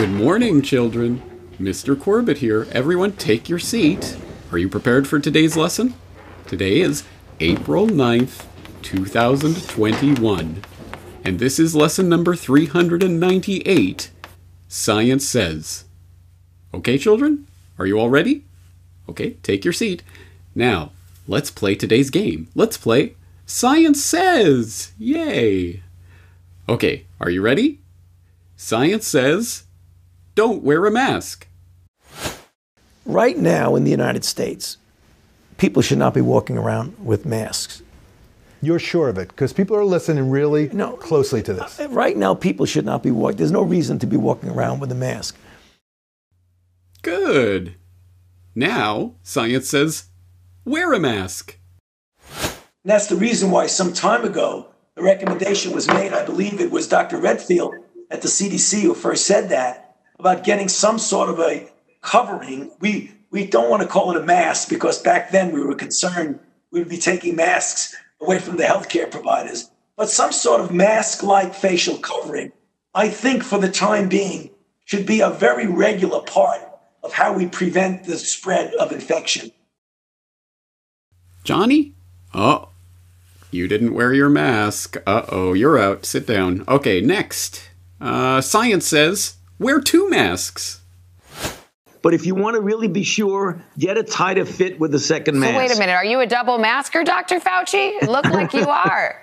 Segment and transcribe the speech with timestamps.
[0.00, 1.20] Good morning, children.
[1.60, 1.94] Mr.
[1.94, 2.66] Corbett here.
[2.72, 4.16] Everyone, take your seat.
[4.50, 5.92] Are you prepared for today's lesson?
[6.46, 7.04] Today is
[7.38, 8.46] April 9th,
[8.80, 10.64] 2021.
[11.22, 14.10] And this is lesson number 398
[14.68, 15.84] Science Says.
[16.72, 17.46] Okay, children?
[17.78, 18.46] Are you all ready?
[19.06, 20.02] Okay, take your seat.
[20.54, 20.92] Now,
[21.28, 22.48] let's play today's game.
[22.54, 24.92] Let's play Science Says!
[24.98, 25.82] Yay!
[26.70, 27.80] Okay, are you ready?
[28.56, 29.64] Science says
[30.34, 31.46] don't wear a mask.
[33.06, 34.76] Right now in the United States,
[35.58, 37.82] people should not be walking around with masks.
[38.62, 40.92] You're sure of it because people are listening really No.
[40.92, 41.80] closely to this.
[41.80, 43.38] Uh, Right now, people should not be walking.
[43.38, 45.36] There's no reason to be walking around with a mask.
[47.02, 47.74] Good.
[48.54, 50.04] Now, science says
[50.64, 51.56] wear a mask.
[52.36, 52.52] And
[52.84, 56.12] that's the reason why some time ago the recommendation was made.
[56.12, 57.16] I believe it was Dr.
[57.18, 57.74] Redfield
[58.10, 59.89] at the CDC who first said that
[60.20, 61.68] about getting some sort of a
[62.02, 62.70] covering.
[62.80, 66.38] We we don't want to call it a mask because back then we were concerned
[66.70, 69.70] we would be taking masks away from the healthcare providers.
[69.96, 72.52] But some sort of mask-like facial covering,
[72.94, 74.50] I think for the time being,
[74.84, 76.60] should be a very regular part
[77.02, 79.50] of how we prevent the spread of infection.
[81.44, 81.94] Johnny?
[82.34, 82.68] Oh,
[83.50, 84.96] you didn't wear your mask.
[85.06, 86.04] Uh oh, you're out.
[86.04, 86.64] Sit down.
[86.68, 87.68] Okay, next.
[88.00, 90.80] Uh, science says wear two masks.
[92.02, 95.34] But if you want to really be sure, get a tighter fit with the second
[95.34, 95.56] So mask.
[95.58, 97.38] wait a minute, are you a double masker, Dr.
[97.38, 98.02] Fauci?
[98.02, 99.22] It looked like you are.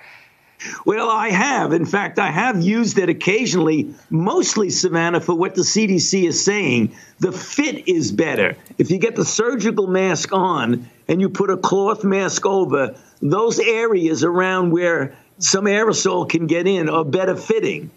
[0.84, 1.72] Well, I have.
[1.72, 6.94] In fact, I have used it occasionally, mostly, Savannah, for what the CDC is saying.
[7.20, 8.56] The fit is better.
[8.76, 13.58] If you get the surgical mask on and you put a cloth mask over, those
[13.60, 17.90] areas around where some aerosol can get in are better fitting.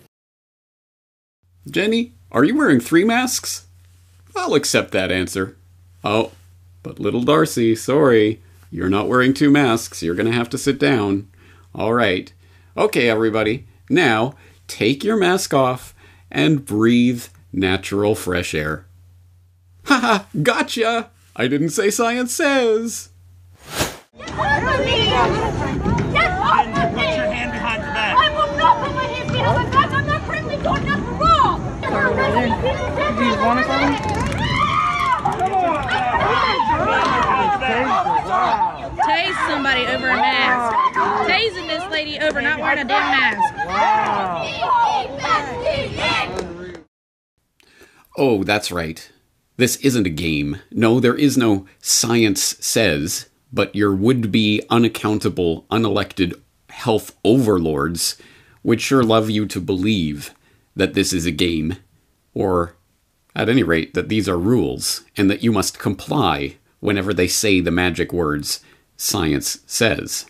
[1.70, 3.68] Jenny, are you wearing three masks?
[4.36, 5.58] I'll accept that answer.
[6.04, 6.32] Oh,
[6.84, 8.42] but little Darcy, sorry.
[8.72, 10.02] You're not wearing two masks.
[10.02, 11.30] You're going to have to sit down.
[11.76, 12.32] All right.
[12.78, 13.68] Okay, everybody.
[13.90, 14.36] Now,
[14.68, 15.94] take your mask off
[16.32, 18.86] and breathe natural fresh air.
[19.86, 21.10] Haha, gotcha!
[21.36, 23.10] I didn't say science says.
[33.52, 34.12] Do you want to
[39.04, 40.74] Tase somebody over a mask.
[41.30, 43.54] Tasing this lady over not wearing a damn mask.
[48.18, 49.12] Oh, that's right.
[49.58, 50.62] This isn't a game.
[50.72, 58.16] No, there is no science says, but your would be unaccountable, unelected health overlords
[58.64, 60.34] would sure love you to believe
[60.74, 61.76] that this is a game,
[62.34, 62.78] or
[63.36, 67.60] at any rate, that these are rules, and that you must comply whenever they say
[67.60, 68.62] the magic words
[68.98, 70.26] science says.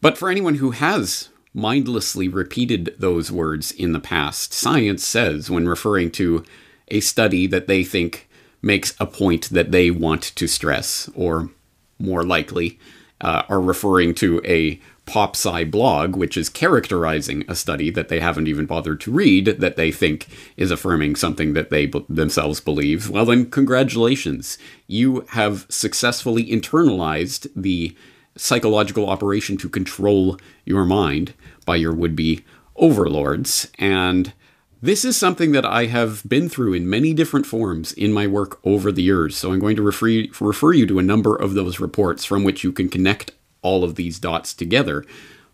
[0.00, 5.68] But for anyone who has mindlessly repeated those words in the past, science says when
[5.68, 6.44] referring to
[6.88, 8.28] a study that they think
[8.62, 11.50] makes a point that they want to stress, or
[11.98, 12.78] more likely,
[13.20, 18.20] uh, are referring to a pop sci blog, which is characterizing a study that they
[18.20, 22.60] haven't even bothered to read, that they think is affirming something that they b- themselves
[22.60, 24.56] believe, well, then, congratulations.
[24.86, 27.96] You have successfully internalized the
[28.36, 31.34] psychological operation to control your mind
[31.66, 32.44] by your would be
[32.76, 33.68] overlords.
[33.80, 34.32] And
[34.80, 38.60] this is something that I have been through in many different forms in my work
[38.64, 39.36] over the years.
[39.36, 42.62] So I'm going to refer, refer you to a number of those reports from which
[42.62, 43.32] you can connect
[43.62, 45.04] all of these dots together.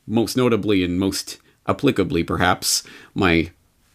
[0.06, 2.82] Most notably and most applicably, perhaps,
[3.14, 3.50] my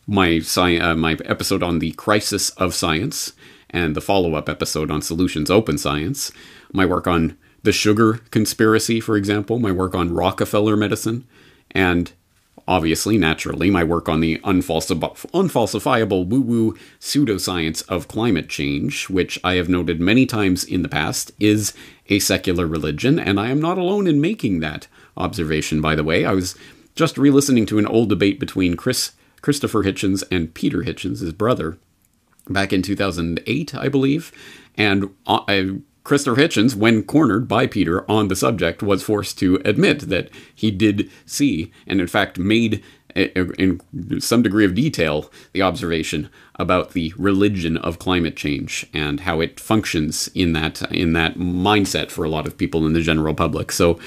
[0.08, 3.34] my sci- uh, my episode on the crisis of science
[3.70, 6.32] and the follow-up episode on solutions open science,
[6.74, 11.26] my work on the sugar conspiracy, for example, my work on Rockefeller medicine,
[11.72, 12.12] and
[12.68, 15.00] obviously, naturally, my work on the unfalsi-
[15.32, 21.32] unfalsifiable woo-woo pseudoscience of climate change, which I have noted many times in the past
[21.40, 21.74] is
[22.10, 24.88] a secular religion, and I am not alone in making that
[25.18, 26.26] observation, by the way.
[26.26, 26.56] I was
[26.96, 29.12] just re-listening to an old debate between Chris
[29.42, 31.78] Christopher Hitchens and Peter Hitchens, his brother,
[32.48, 34.32] back in 2008, I believe.
[34.78, 39.62] And uh, I- Christopher Hitchens, when cornered by Peter on the subject, was forced to
[39.64, 42.84] admit that he did see, and in fact made
[43.16, 43.28] uh,
[43.58, 43.82] in
[44.20, 49.60] some degree of detail, the observation about the religion of climate change and how it
[49.60, 53.72] functions in that in that mindset for a lot of people in the general public.
[53.72, 54.00] So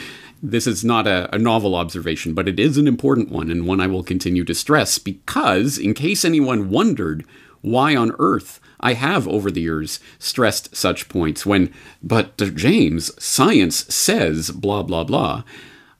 [0.43, 3.81] this is not a, a novel observation, but it is an important one and one
[3.81, 7.25] I will continue to stress because, in case anyone wondered
[7.65, 11.73] why on earth I have over the years stressed such points when,
[12.03, 15.43] but James, science says blah, blah, blah.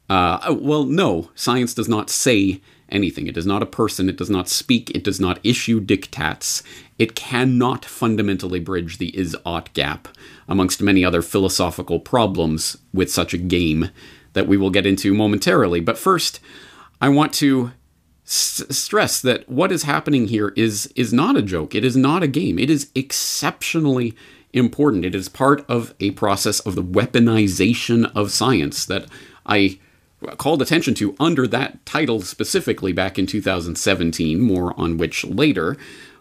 [0.09, 3.27] Uh, well, no, science does not say anything.
[3.27, 4.09] It is not a person.
[4.09, 4.91] It does not speak.
[4.91, 6.63] It does not issue dictats.
[6.99, 10.09] It cannot fundamentally bridge the is ought gap,
[10.47, 13.91] amongst many other philosophical problems with such a game
[14.35, 15.81] that we will get into momentarily.
[15.81, 16.41] But first,
[17.01, 17.73] I want to
[18.25, 21.75] stress that what is happening here is is not a joke.
[21.75, 22.59] It is not a game.
[22.59, 24.15] It is exceptionally
[24.53, 25.05] important.
[25.05, 29.07] It is part of a process of the weaponization of science that
[29.45, 29.79] I
[30.39, 35.77] called attention to under that title specifically back in 2017, more on which later.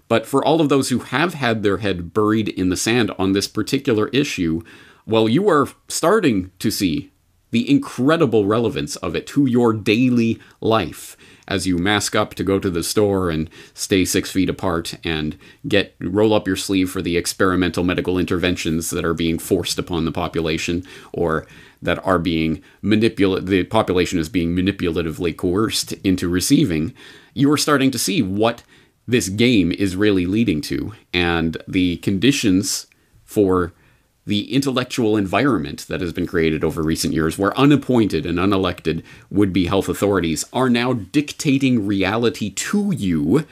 [0.09, 3.31] But for all of those who have had their head buried in the sand on
[3.31, 4.61] this particular issue,
[5.05, 7.11] well, you are starting to see
[7.51, 11.15] the incredible relevance of it to your daily life
[11.47, 15.37] as you mask up to go to the store and stay six feet apart and
[15.67, 20.05] get roll up your sleeve for the experimental medical interventions that are being forced upon
[20.05, 21.45] the population or
[21.81, 26.93] that are being manipulated the population is being manipulatively coerced into receiving
[27.33, 28.63] you are starting to see what
[29.07, 30.93] this game is really leading to.
[31.13, 32.87] And the conditions
[33.23, 33.73] for
[34.25, 39.51] the intellectual environment that has been created over recent years, where unappointed and unelected would
[39.51, 43.45] be health authorities are now dictating reality to you.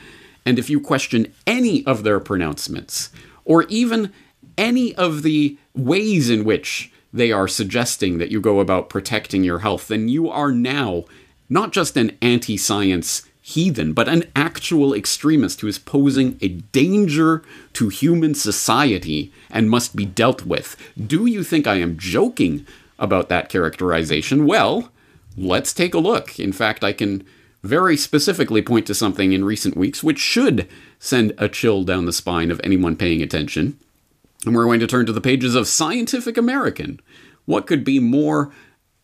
[0.45, 3.09] And if you question any of their pronouncements,
[3.44, 4.13] or even
[4.57, 9.59] any of the ways in which they are suggesting that you go about protecting your
[9.59, 11.03] health, then you are now
[11.50, 17.43] not just an anti science heathen, but an actual extremist who is posing a danger
[17.73, 20.77] to human society and must be dealt with.
[20.95, 22.65] Do you think I am joking
[22.99, 24.45] about that characterization?
[24.45, 24.91] Well,
[25.35, 26.39] let's take a look.
[26.39, 27.25] In fact, I can
[27.63, 30.67] very specifically point to something in recent weeks which should
[30.99, 33.77] send a chill down the spine of anyone paying attention.
[34.45, 36.99] And we're going to turn to the pages of Scientific American.
[37.45, 38.51] What could be more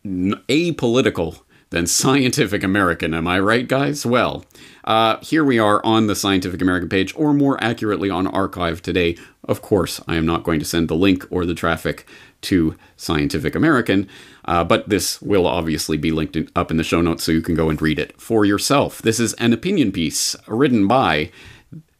[0.04, 3.14] apolitical than Scientific American.
[3.14, 4.06] Am I right, guys?
[4.06, 4.44] Well,
[4.84, 9.16] uh, here we are on the Scientific American page, or more accurately on Archive today.
[9.44, 12.06] Of course, I am not going to send the link or the traffic
[12.42, 14.08] to Scientific American,
[14.44, 17.42] uh, but this will obviously be linked in, up in the show notes so you
[17.42, 19.02] can go and read it for yourself.
[19.02, 21.30] This is an opinion piece written by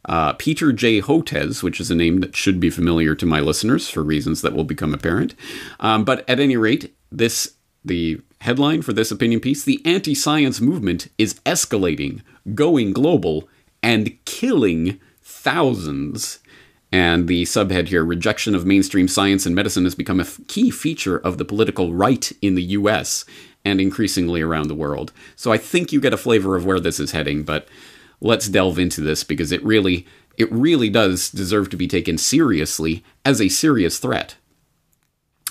[0.04, 1.02] uh, Peter J.
[1.02, 4.54] Hotez, which is a name that should be familiar to my listeners for reasons that
[4.54, 5.34] will become apparent.
[5.80, 7.54] Um, but at any rate, this
[7.84, 12.22] the headline for this opinion piece The anti science movement is escalating,
[12.54, 13.48] going global,
[13.82, 16.40] and killing thousands.
[16.90, 20.70] And the subhead here rejection of mainstream science and medicine has become a f- key
[20.70, 23.26] feature of the political right in the US
[23.64, 25.12] and increasingly around the world.
[25.36, 27.68] So I think you get a flavor of where this is heading, but
[28.20, 30.06] let's delve into this because it really
[30.38, 34.36] it really does deserve to be taken seriously as a serious threat.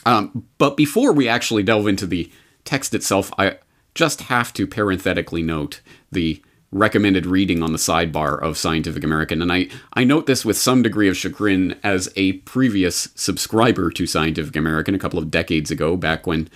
[0.06, 2.32] Um, but before we actually delve into the
[2.68, 3.58] text itself, I
[3.96, 5.82] just have to parenthetically note
[6.12, 6.42] the
[6.72, 9.42] recommended reading on the sidebar of Scientific American.
[9.42, 14.06] And I, I note this with some degree of chagrin as a previous subscriber to
[14.06, 16.50] Scientific American a couple of decades ago, back when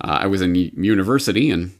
[0.00, 1.72] uh, I was in university and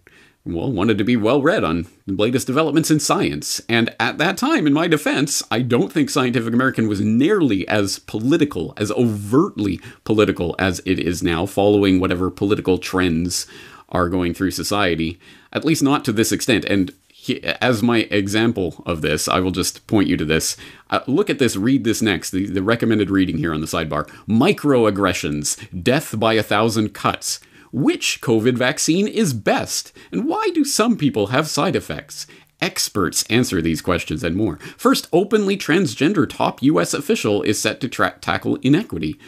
[0.44, 3.61] well, wanted to be well read on the latest developments in science.
[3.68, 8.00] And at that time, in my defense, I don't think Scientific American was nearly as
[8.00, 13.46] political, as overtly political as it is now, following whatever political trends
[13.90, 15.20] are going through society,
[15.52, 16.64] at least not to this extent.
[16.64, 20.56] And he, as my example of this, I will just point you to this.
[20.90, 24.08] Uh, look at this, read this next, the, the recommended reading here on the sidebar.
[24.26, 27.38] Microaggressions, death by a thousand cuts.
[27.73, 29.93] Which COVID vaccine is best?
[30.12, 32.26] And why do some people have side effects?
[32.61, 34.59] Experts answer these questions and more.
[34.76, 36.93] First, openly transgender top U.S.
[36.93, 39.19] official is set to tra- tackle inequity.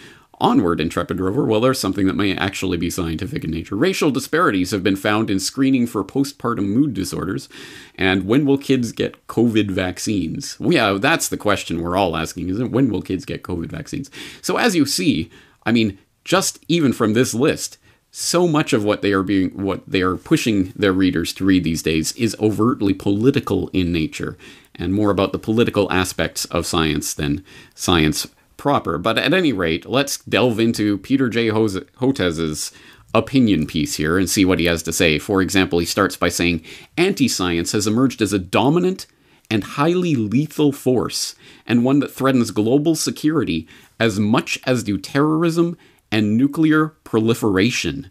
[0.40, 3.76] Onward, Intrepid Rover, well, there's something that may actually be scientific in nature.
[3.76, 7.48] Racial disparities have been found in screening for postpartum mood disorders.
[7.94, 10.60] And when will kids get COVID vaccines?
[10.60, 12.72] Well, yeah, that's the question we're all asking, isn't it?
[12.72, 14.10] When will kids get COVID vaccines?
[14.42, 15.30] So, as you see,
[15.64, 17.78] I mean, just even from this list,
[18.16, 21.64] so much of what they are being what they are pushing their readers to read
[21.64, 24.38] these days is overtly political in nature
[24.76, 27.44] and more about the political aspects of science than
[27.74, 28.98] science proper.
[28.98, 31.48] But at any rate let's delve into peter j.
[31.48, 32.70] Hotez's
[33.12, 35.18] opinion piece here and see what he has to say.
[35.18, 36.62] For example he starts by saying
[36.96, 39.08] anti-science has emerged as a dominant
[39.50, 41.34] and highly lethal force
[41.66, 43.66] and one that threatens global security
[43.98, 45.76] as much as do terrorism
[46.14, 48.08] and nuclear proliferation.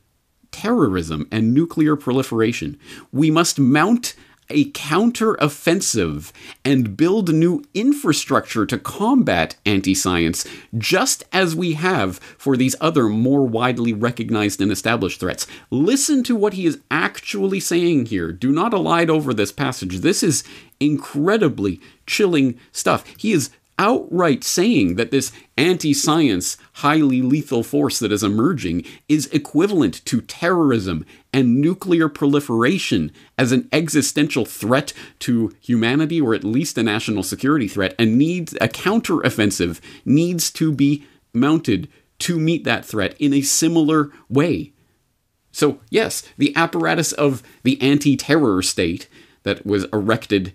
[0.51, 2.77] Terrorism and nuclear proliferation.
[3.13, 4.13] We must mount
[4.49, 6.33] a counter-offensive
[6.65, 10.45] and build new infrastructure to combat anti-science,
[10.77, 15.47] just as we have for these other more widely recognized and established threats.
[15.71, 18.33] Listen to what he is actually saying here.
[18.33, 19.99] Do not elide over this passage.
[19.99, 20.43] This is
[20.81, 23.05] incredibly chilling stuff.
[23.17, 29.27] He is outright saying that this anti science, highly lethal force that is emerging is
[29.27, 36.77] equivalent to terrorism and nuclear proliferation as an existential threat to humanity or at least
[36.77, 41.89] a national security threat and needs a counteroffensive needs to be mounted
[42.19, 44.71] to meet that threat in a similar way.
[45.51, 49.07] So, yes, the apparatus of the anti terror state
[49.43, 50.53] that was erected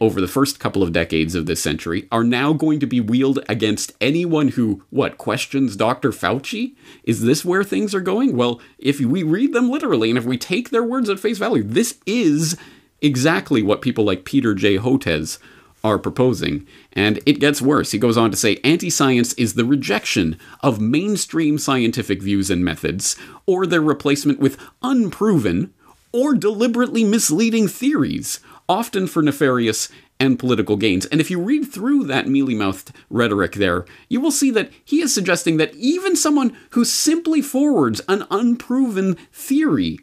[0.00, 3.44] over the first couple of decades of this century are now going to be wielded
[3.48, 6.10] against anyone who, what, questions Dr.
[6.10, 6.74] Fauci?
[7.04, 8.36] Is this where things are going?
[8.36, 11.62] Well, if we read them literally and if we take their words at face value,
[11.62, 12.56] this is
[13.02, 14.78] exactly what people like Peter J.
[14.78, 15.38] Hotez
[15.84, 16.66] are proposing.
[16.94, 17.90] And it gets worse.
[17.90, 22.64] He goes on to say anti science is the rejection of mainstream scientific views and
[22.64, 25.74] methods, or their replacement with unproven
[26.14, 29.88] or deliberately misleading theories often for nefarious
[30.20, 31.06] and political gains.
[31.06, 35.02] And if you read through that mealy mouthed rhetoric there, you will see that he
[35.02, 39.98] is suggesting that even someone who simply forwards an unproven theory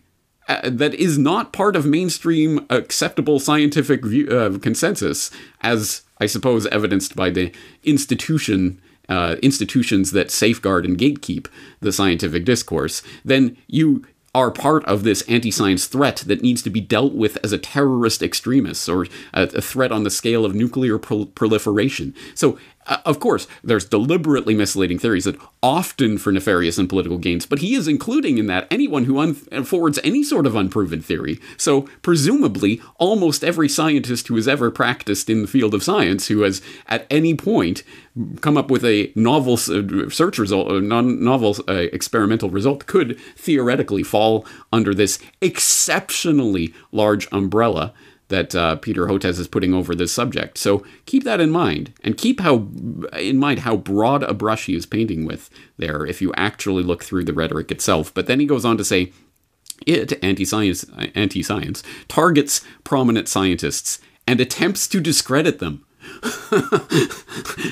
[0.50, 6.68] uh, that is not part of mainstream acceptable scientific view, uh, consensus, as I suppose
[6.68, 7.52] evidenced by the
[7.84, 8.82] institution.
[9.10, 11.48] Uh, institutions that safeguard and gatekeep
[11.82, 16.70] the scientific discourse, then you are part of this anti science threat that needs to
[16.70, 20.98] be dealt with as a terrorist extremist or a, threat on the scale of nuclear
[20.98, 22.16] pro- proliferation.
[22.34, 22.58] So,
[22.88, 27.60] uh, of course, there's deliberately misleading theories that often for nefarious and political gains, but
[27.60, 31.40] he is including in that anyone who un- forwards any sort of unproven theory.
[31.58, 36.42] So, presumably, almost every scientist who has ever practiced in the field of science, who
[36.42, 37.84] has at any point
[38.42, 43.20] come up with a novel uh, search result, a non novel uh, experimental result, could
[43.36, 47.94] theoretically fall under this exceptionally large umbrella
[48.32, 50.58] that uh, Peter Hotez is putting over this subject.
[50.58, 52.68] So keep that in mind, and keep how
[53.18, 56.06] in mind how broad a brush he is painting with there.
[56.06, 59.12] If you actually look through the rhetoric itself, but then he goes on to say.
[59.88, 60.86] It, anti-science,
[61.16, 65.84] anti-science, targets prominent scientists and attempts to discredit them.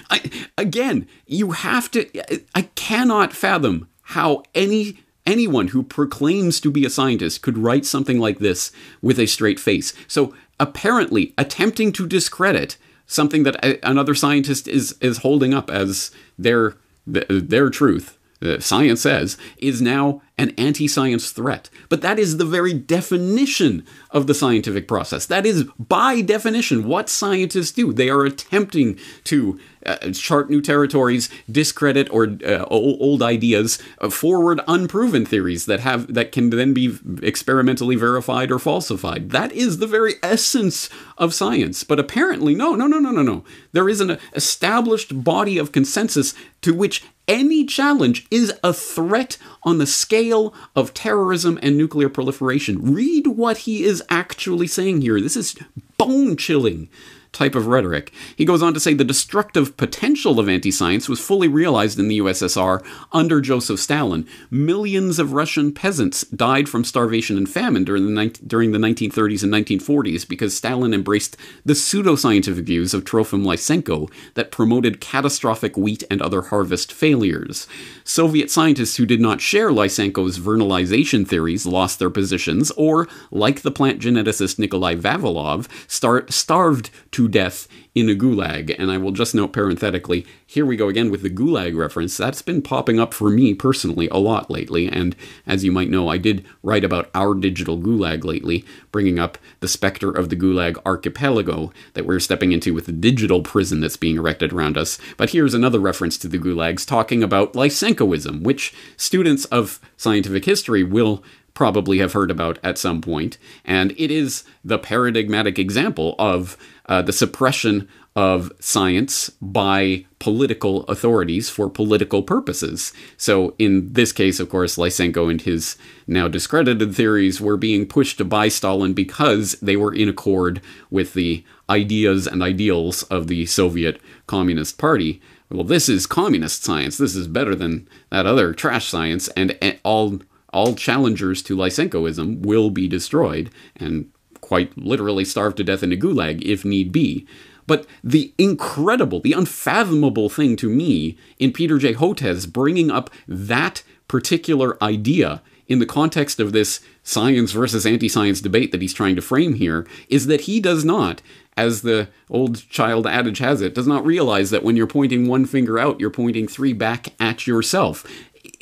[0.10, 2.10] I, again, you have to.
[2.56, 8.20] I cannot fathom how any anyone who proclaims to be a scientist could write something
[8.20, 9.94] like this with a straight face.
[10.08, 16.76] So apparently, attempting to discredit something that another scientist is is holding up as their
[17.06, 21.70] their truth uh, science says, is now an anti science threat.
[21.90, 25.26] But that is the very definition of the scientific process.
[25.26, 27.92] That is, by definition, what scientists do.
[27.92, 34.62] They are attempting to uh, chart new territories, discredit or uh, old ideas, uh, forward
[34.68, 39.32] unproven theories that have that can then be experimentally verified or falsified.
[39.32, 41.84] That is the very essence of science.
[41.84, 43.44] But apparently, no, no, no, no, no, no.
[43.72, 49.78] There is an established body of consensus to which any challenge is a threat on
[49.78, 52.94] the scale of terrorism and nuclear proliferation.
[52.94, 55.22] Read what he is actually saying here.
[55.22, 55.56] This is
[55.98, 56.90] bone chilling
[57.32, 58.12] type of rhetoric.
[58.36, 62.08] He goes on to say the destructive potential of anti science was fully realized in
[62.08, 64.28] the USSR under Joseph Stalin.
[64.50, 69.54] Millions of Russian peasants died from starvation and famine during the, during the 1930s and
[69.54, 76.22] 1940s because Stalin embraced the pseudoscientific views of Trofim Lysenko that promoted catastrophic wheat and
[76.22, 77.68] other harvest failures.
[78.04, 83.72] Soviet scientists who did not share Lysenko's vernalization theories lost their positions, or, like the
[83.72, 88.76] plant geneticist Nikolai Vavilov, star- starved to death in a gulag.
[88.78, 92.18] And I will just note parenthetically here we go again with the gulag reference.
[92.18, 94.88] That's been popping up for me personally a lot lately.
[94.88, 99.38] And as you might know, I did write about our digital gulag lately, bringing up
[99.60, 103.96] the specter of the gulag archipelago that we're stepping into with the digital prison that's
[103.96, 104.98] being erected around us.
[105.18, 110.84] But here's another reference to the gulags talking about Lysenkoism, which students of scientific history
[110.84, 111.24] will
[111.54, 117.02] probably have heard about at some point, and it is the paradigmatic example of uh,
[117.02, 122.92] the suppression of science by political authorities for political purposes.
[123.16, 125.78] So, in this case, of course, Lysenko and his
[126.08, 131.46] now discredited theories were being pushed by Stalin because they were in accord with the
[131.70, 135.22] ideas and ideals of the Soviet Communist Party.
[135.50, 136.98] Well, this is communist science.
[136.98, 140.20] This is better than that other trash science, and all
[140.54, 143.50] all challengers to Lysenkoism will be destroyed.
[143.76, 147.28] And quite literally starved to death in a gulag if need be.
[147.68, 151.94] But the incredible, the unfathomable thing to me in Peter J.
[151.94, 158.42] Hotez bringing up that particular idea in the context of this science versus anti science
[158.42, 161.22] debate that he's trying to frame here is that he does not,
[161.56, 165.46] as the old child adage has it, does not realize that when you're pointing one
[165.46, 168.04] finger out, you're pointing three back at yourself.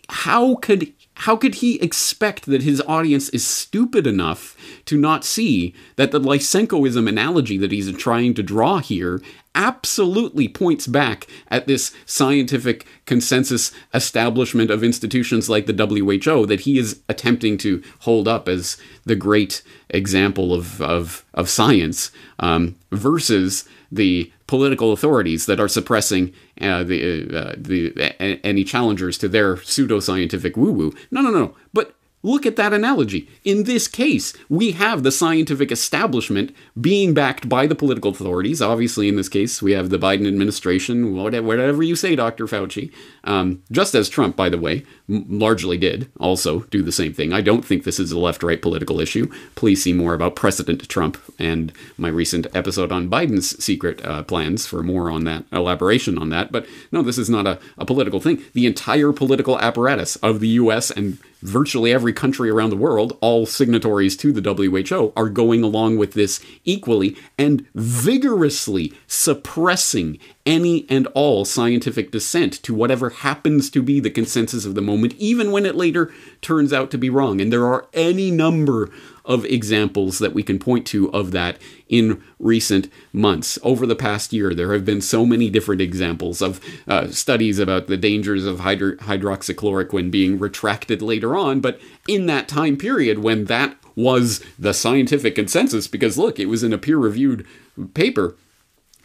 [0.10, 4.56] How could how could he expect that his audience is stupid enough
[4.86, 9.22] to not see that the Lysenkoism analogy that he's trying to draw here
[9.58, 16.78] absolutely points back at this scientific consensus establishment of institutions like the WHO that he
[16.78, 23.68] is attempting to hold up as the great example of, of, of science um, versus
[23.92, 30.56] the political authorities that are suppressing uh, the uh, the any challengers to their pseudoscientific
[30.56, 30.94] woo woo.
[31.12, 31.56] No, no, no.
[31.74, 31.96] But
[32.28, 33.30] look at that analogy.
[33.44, 38.62] In this case, we have the scientific establishment being backed by the political authorities.
[38.62, 41.16] Obviously, in this case, we have the Biden administration.
[41.16, 42.46] Whatever you say, Dr.
[42.46, 42.92] Fauci.
[43.24, 47.34] Um, just as Trump, by the way, largely did also do the same thing.
[47.34, 49.32] I don't think this is a left-right political issue.
[49.56, 54.66] Please see more about President Trump and my recent episode on Biden's secret uh, plans
[54.66, 56.52] for more on that elaboration on that.
[56.52, 58.44] But no, this is not a, a political thing.
[58.54, 60.92] The entire political apparatus of the U.S.
[60.92, 65.98] and virtually every country around the world, all signatories to the WHO, are going along
[65.98, 73.82] with this equally and vigorously suppressing any and all scientific dissent to whatever happens to
[73.82, 77.42] be the consensus of the moment, even when it later turns out to be wrong.
[77.42, 78.90] And there are any number
[79.28, 83.60] of examples that we can point to of that in recent months.
[83.62, 87.88] Over the past year, there have been so many different examples of uh, studies about
[87.88, 91.60] the dangers of hydro- hydroxychloroquine being retracted later on.
[91.60, 96.64] But in that time period, when that was the scientific consensus, because look, it was
[96.64, 97.46] in a peer reviewed
[97.94, 98.36] paper,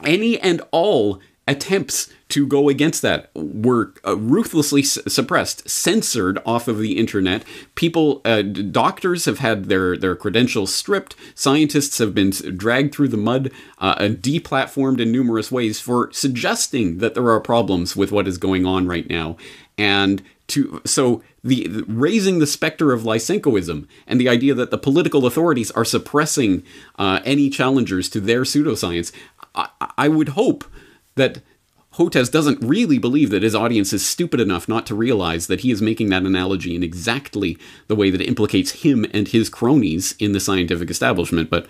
[0.05, 6.79] any and all attempts to go against that were uh, ruthlessly suppressed, censored off of
[6.79, 7.45] the internet.
[7.75, 11.15] People, uh, doctors have had their, their credentials stripped.
[11.35, 16.99] Scientists have been dragged through the mud uh, and deplatformed in numerous ways for suggesting
[16.99, 19.37] that there are problems with what is going on right now.
[19.77, 24.79] And to so the, the raising the specter of Lysenkoism and the idea that the
[24.79, 26.63] political authorities are suppressing
[26.99, 29.13] uh, any challengers to their pseudoscience,
[29.55, 29.69] I,
[29.99, 30.65] I would hope
[31.15, 31.43] that
[31.97, 35.71] Hotez doesn't really believe that his audience is stupid enough not to realize that he
[35.71, 40.15] is making that analogy in exactly the way that it implicates him and his cronies
[40.19, 41.67] in the scientific establishment, but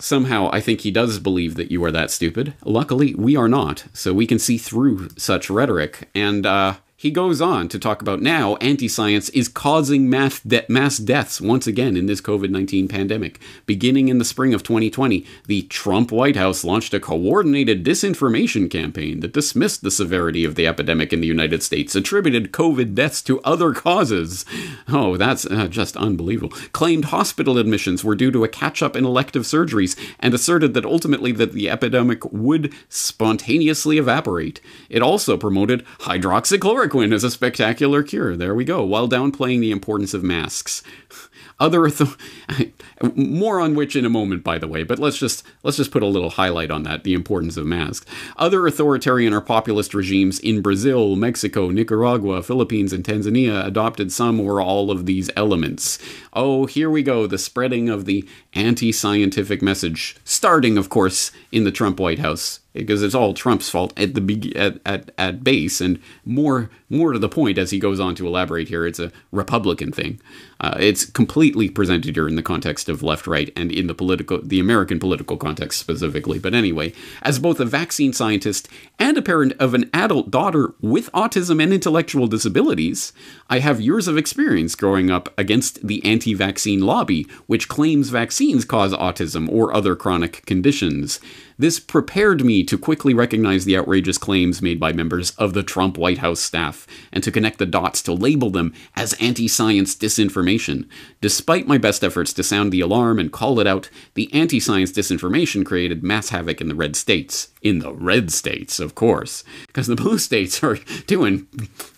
[0.00, 2.54] somehow I think he does believe that you are that stupid.
[2.64, 7.40] Luckily, we are not, so we can see through such rhetoric, and uh, he goes
[7.40, 11.96] on to talk about now anti science is causing mass, de- mass deaths once again
[11.96, 13.38] in this COVID 19 pandemic.
[13.66, 19.20] Beginning in the spring of 2020, the Trump White House launched a coordinated disinformation campaign
[19.20, 23.40] that dismissed the severity of the epidemic in the United States, attributed COVID deaths to
[23.42, 24.44] other causes.
[24.88, 26.56] Oh, that's uh, just unbelievable.
[26.72, 30.84] Claimed hospital admissions were due to a catch up in elective surgeries and asserted that
[30.84, 34.60] ultimately that the epidemic would spontaneously evaporate.
[34.88, 38.36] It also promoted hydroxychloroquine chloroquine as a spectacular cure.
[38.36, 40.82] There we go, while downplaying the importance of masks.
[41.60, 42.16] Other author-
[43.16, 44.84] more on which in a moment, by the way.
[44.84, 48.06] But let's just let's just put a little highlight on that: the importance of masks.
[48.36, 54.60] Other authoritarian or populist regimes in Brazil, Mexico, Nicaragua, Philippines, and Tanzania adopted some or
[54.60, 55.98] all of these elements.
[56.32, 61.72] Oh, here we go: the spreading of the anti-scientific message, starting, of course, in the
[61.72, 66.00] Trump White House because it's all Trump's fault at the at, at at base, and
[66.24, 69.92] more more to the point as he goes on to elaborate here, it's a Republican
[69.92, 70.20] thing.
[70.60, 74.40] Uh, it's completely presented here in the context of left right and in the political
[74.42, 76.38] the American political context specifically.
[76.38, 81.12] But anyway, as both a vaccine scientist and a parent of an adult daughter with
[81.12, 83.12] autism and intellectual disabilities,
[83.48, 88.92] I have years of experience growing up against the anti-vaccine lobby, which claims vaccines cause
[88.92, 91.20] autism or other chronic conditions.
[91.60, 95.98] This prepared me to quickly recognize the outrageous claims made by members of the Trump
[95.98, 100.88] White House staff and to connect the dots to label them as anti science disinformation.
[101.20, 104.92] Despite my best efforts to sound the alarm and call it out, the anti science
[104.92, 107.48] disinformation created mass havoc in the red states.
[107.60, 111.48] In the red states, of course, because the blue states are doing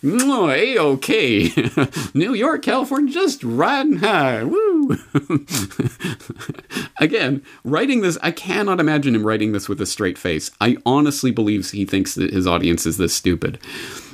[0.03, 1.51] a okay.
[2.15, 4.43] New York, California, just riding high.
[4.43, 4.97] Woo!
[6.99, 10.51] Again, writing this, I cannot imagine him writing saying this with a straight face.
[10.61, 13.59] I honestly believe he thinks that his audience is this stupid.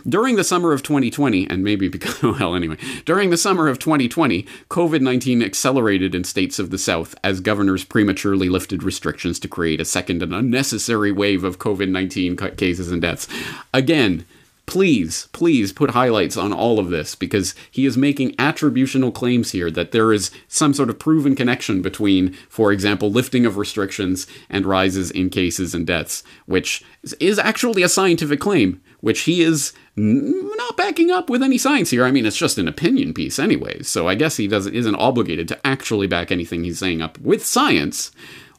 [0.08, 4.46] During the summer of 2020, and maybe because, well, anyway, during the summer of 2020,
[4.70, 9.80] COVID 19 accelerated in states of the South as governors prematurely lifted restrictions to create
[9.80, 13.28] a second and unnecessary wave of COVID 19 cases and deaths.
[13.74, 14.24] Again,
[14.66, 19.70] please, please put highlights on all of this because he is making attributional claims here
[19.70, 24.66] that there is some sort of proven connection between, for example, lifting of restrictions and
[24.66, 26.84] rises in cases and deaths, which
[27.20, 32.04] is actually a scientific claim, which he is not backing up with any science here.
[32.04, 33.88] I mean, it's just an opinion piece, anyways.
[33.88, 37.46] So I guess he doesn't isn't obligated to actually back anything he's saying up with
[37.46, 38.10] science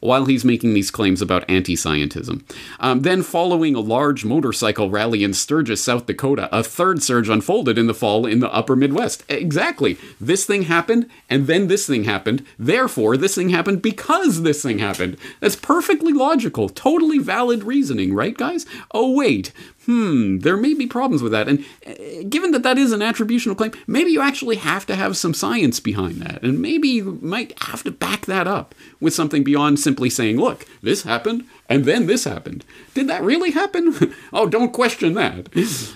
[0.08, 2.42] while he's making these claims about anti scientism.
[2.80, 7.78] Um, then, following a large motorcycle rally in Sturgis, South Dakota, a third surge unfolded
[7.78, 9.24] in the fall in the upper Midwest.
[9.30, 9.98] Exactly.
[10.20, 12.46] This thing happened, and then this thing happened.
[12.58, 15.18] Therefore, this thing happened because this thing happened.
[15.42, 18.66] That's perfectly logical, totally valid reasoning, right, guys?
[18.92, 19.52] Oh, wait,
[19.88, 21.48] hmm, there may be problems with that.
[21.48, 25.18] And uh, given that that is an attributional claim, maybe you actually have to have
[25.18, 26.44] some science behind that.
[26.44, 30.66] And maybe you might have to back that up with something beyond simply saying, look,
[30.84, 32.66] this happened and then this happened.
[32.94, 34.14] Did that really happen?
[34.34, 35.48] oh, don't question that.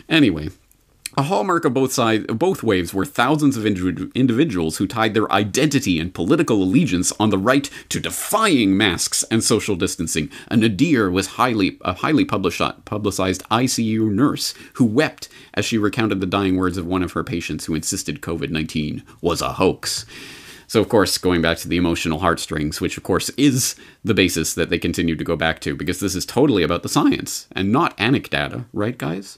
[0.09, 0.49] anyway.
[1.17, 5.29] A hallmark of both sides, both waves were thousands of individ- individuals who tied their
[5.29, 10.29] identity and political allegiance on the right to defying masks and social distancing.
[10.49, 16.25] A nadir was highly a highly publicized ICU nurse who wept as she recounted the
[16.25, 20.05] dying words of one of her patients who insisted COVID-19 was a hoax.
[20.71, 24.53] So, of course, going back to the emotional heartstrings, which, of course, is the basis
[24.53, 27.73] that they continue to go back to, because this is totally about the science and
[27.73, 29.37] not anecdata, right, guys?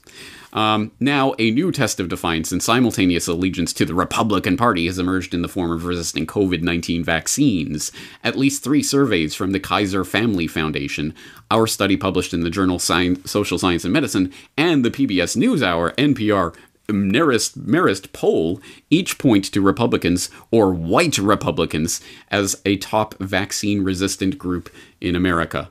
[0.52, 5.00] Um, now, a new test of defiance and simultaneous allegiance to the Republican Party has
[5.00, 7.90] emerged in the form of resisting COVID 19 vaccines.
[8.22, 11.12] At least three surveys from the Kaiser Family Foundation,
[11.50, 15.96] our study published in the journal Science, Social Science and Medicine, and the PBS NewsHour
[15.96, 16.54] NPR
[16.88, 24.38] Marist, Marist poll each point to Republicans or white Republicans as a top vaccine resistant
[24.38, 24.70] group
[25.00, 25.70] in America.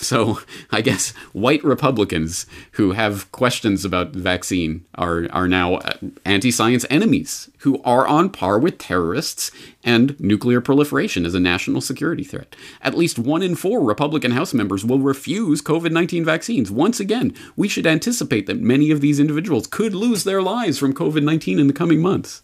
[0.00, 0.40] So
[0.70, 5.92] I guess white Republicans who have questions about vaccine are are now uh,
[6.24, 9.50] anti-science enemies who are on par with terrorists
[9.84, 12.56] and nuclear proliferation as a national security threat.
[12.80, 16.70] At least 1 in 4 Republican House members will refuse COVID-19 vaccines.
[16.70, 20.94] Once again, we should anticipate that many of these individuals could lose their lives from
[20.94, 22.42] COVID-19 in the coming months.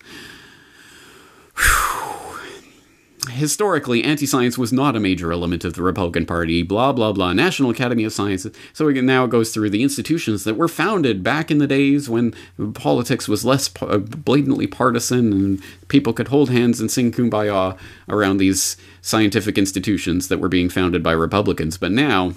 [1.57, 2.06] Whew
[3.31, 7.33] historically, anti science was not a major element of the Republican Party, blah, blah, blah.
[7.33, 8.55] National Academy of Sciences.
[8.73, 12.09] So again, now it goes through the institutions that were founded back in the days
[12.09, 12.35] when
[12.75, 17.77] politics was less uh, blatantly partisan and people could hold hands and sing kumbaya
[18.09, 21.79] around these scientific institutions that were being founded by Republicans.
[21.79, 22.35] But now,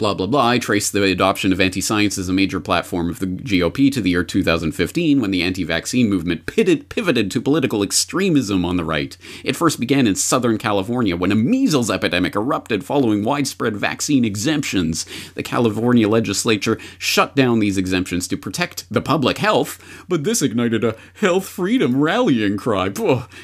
[0.00, 0.48] blah, blah, blah.
[0.48, 4.00] I trace the adoption of anti science as a major platform of the GOP to
[4.00, 8.84] the year 2015 when the anti vaccine movement pitted, pivoted to political extremism on the
[8.84, 9.14] right.
[9.44, 15.04] It first began in Southern California when a measles epidemic erupted following widespread vaccine exemptions.
[15.34, 20.82] The California legislature shut down these exemptions to protect the public health, but this ignited
[20.82, 22.90] a health freedom rallying cry.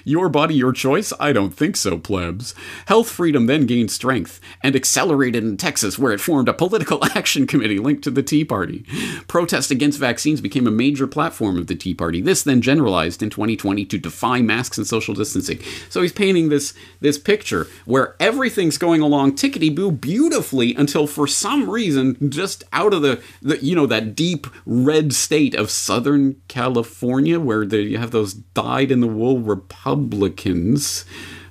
[0.04, 1.12] your body, your choice?
[1.20, 2.54] I don't think so, plebs.
[2.86, 7.04] Health freedom then gained strength and accelerated in Texas, where it formed formed a political
[7.16, 8.84] action committee linked to the Tea Party.
[9.28, 12.20] Protest against vaccines became a major platform of the Tea Party.
[12.20, 15.58] This then generalized in 2020 to defy masks and social distancing.
[15.90, 21.26] So he's painting this this picture where everything's going along tickety boo beautifully until for
[21.26, 26.36] some reason just out of the, the you know that deep red state of Southern
[26.48, 31.04] California where the, you have those dyed in the wool Republicans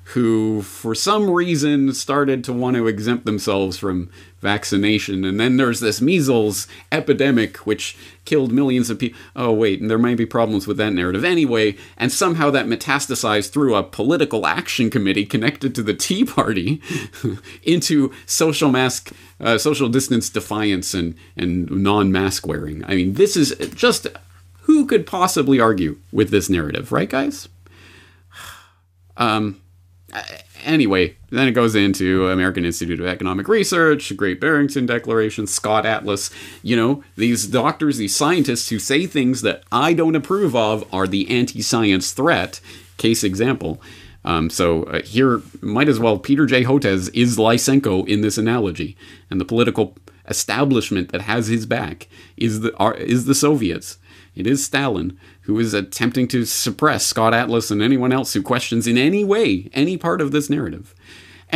[0.10, 4.10] who, for some reason, started to want to exempt themselves from
[4.46, 5.26] vaccination.
[5.26, 9.20] And then there's this measles epidemic, which killed millions of people.
[9.36, 11.76] Oh, wait, and there may be problems with that narrative anyway.
[11.98, 16.80] And somehow that metastasized through a political action committee connected to the Tea Party
[17.64, 22.86] into social mask, uh, social distance defiance and, and non mask wearing.
[22.86, 24.06] I mean, this is just
[24.62, 27.50] who could possibly argue with this narrative, right, guys?
[29.18, 29.62] Um,
[30.66, 36.30] anyway, then it goes into American Institute of Economic Research, Great Barrington Declaration, Scott Atlas.
[36.64, 41.08] You know, these doctors, these scientists who say things that I don't approve of are
[41.08, 42.60] the anti science threat.
[42.98, 43.82] Case example.
[44.24, 46.64] Um, so uh, here, might as well, Peter J.
[46.64, 48.98] Hotez is Lysenko in this analogy.
[49.30, 49.96] And the political
[50.28, 53.98] establishment that has his back is the, are, is the Soviets.
[54.36, 58.88] It is Stalin who is attempting to suppress Scott Atlas and anyone else who questions
[58.88, 60.95] in any way any part of this narrative.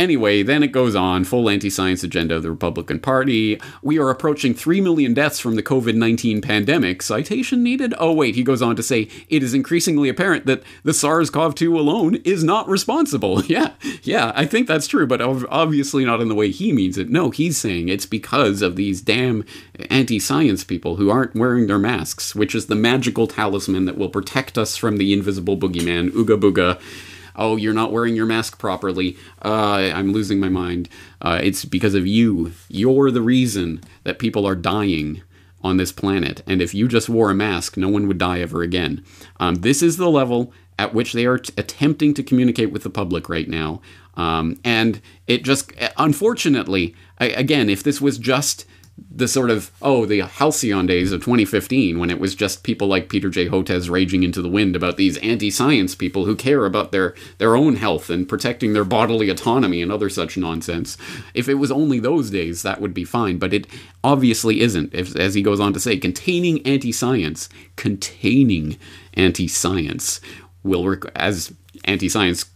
[0.00, 3.60] Anyway, then it goes on full anti science agenda of the Republican Party.
[3.82, 7.02] We are approaching 3 million deaths from the COVID 19 pandemic.
[7.02, 7.92] Citation needed?
[7.98, 11.54] Oh, wait, he goes on to say it is increasingly apparent that the SARS CoV
[11.54, 13.42] 2 alone is not responsible.
[13.50, 13.72] Yeah,
[14.04, 17.10] yeah, I think that's true, but obviously not in the way he means it.
[17.10, 19.44] No, he's saying it's because of these damn
[19.90, 24.08] anti science people who aren't wearing their masks, which is the magical talisman that will
[24.08, 26.80] protect us from the invisible boogeyman, Ooga Booga
[27.36, 29.16] oh, you're not wearing your mask properly.
[29.44, 30.88] Uh, I'm losing my mind.
[31.20, 32.52] Uh, it's because of you.
[32.68, 35.22] You're the reason that people are dying
[35.62, 36.42] on this planet.
[36.46, 39.04] And if you just wore a mask, no one would die ever again.
[39.38, 42.90] Um, this is the level at which they are t- attempting to communicate with the
[42.90, 43.82] public right now.
[44.14, 48.64] Um, and it just, unfortunately, I, again, if this was just
[49.10, 53.08] the sort of oh the halcyon days of 2015 when it was just people like
[53.08, 53.48] peter j.
[53.48, 57.76] Hotez raging into the wind about these anti-science people who care about their their own
[57.76, 60.96] health and protecting their bodily autonomy and other such nonsense.
[61.34, 63.66] If it was only those days that would be fine but it
[64.02, 68.76] obviously isn't if, as he goes on to say containing anti-science containing
[69.14, 70.20] anti-science
[70.62, 72.46] will rec- as anti-science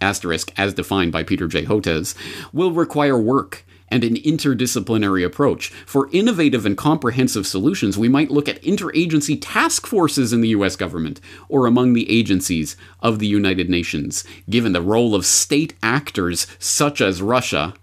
[0.00, 1.64] asterisk as defined by peter j.
[1.64, 2.14] Hotez
[2.52, 5.68] will require work and an interdisciplinary approach.
[5.86, 10.76] For innovative and comprehensive solutions, we might look at interagency task forces in the US
[10.76, 16.46] government or among the agencies of the United Nations, given the role of state actors
[16.58, 17.74] such as Russia.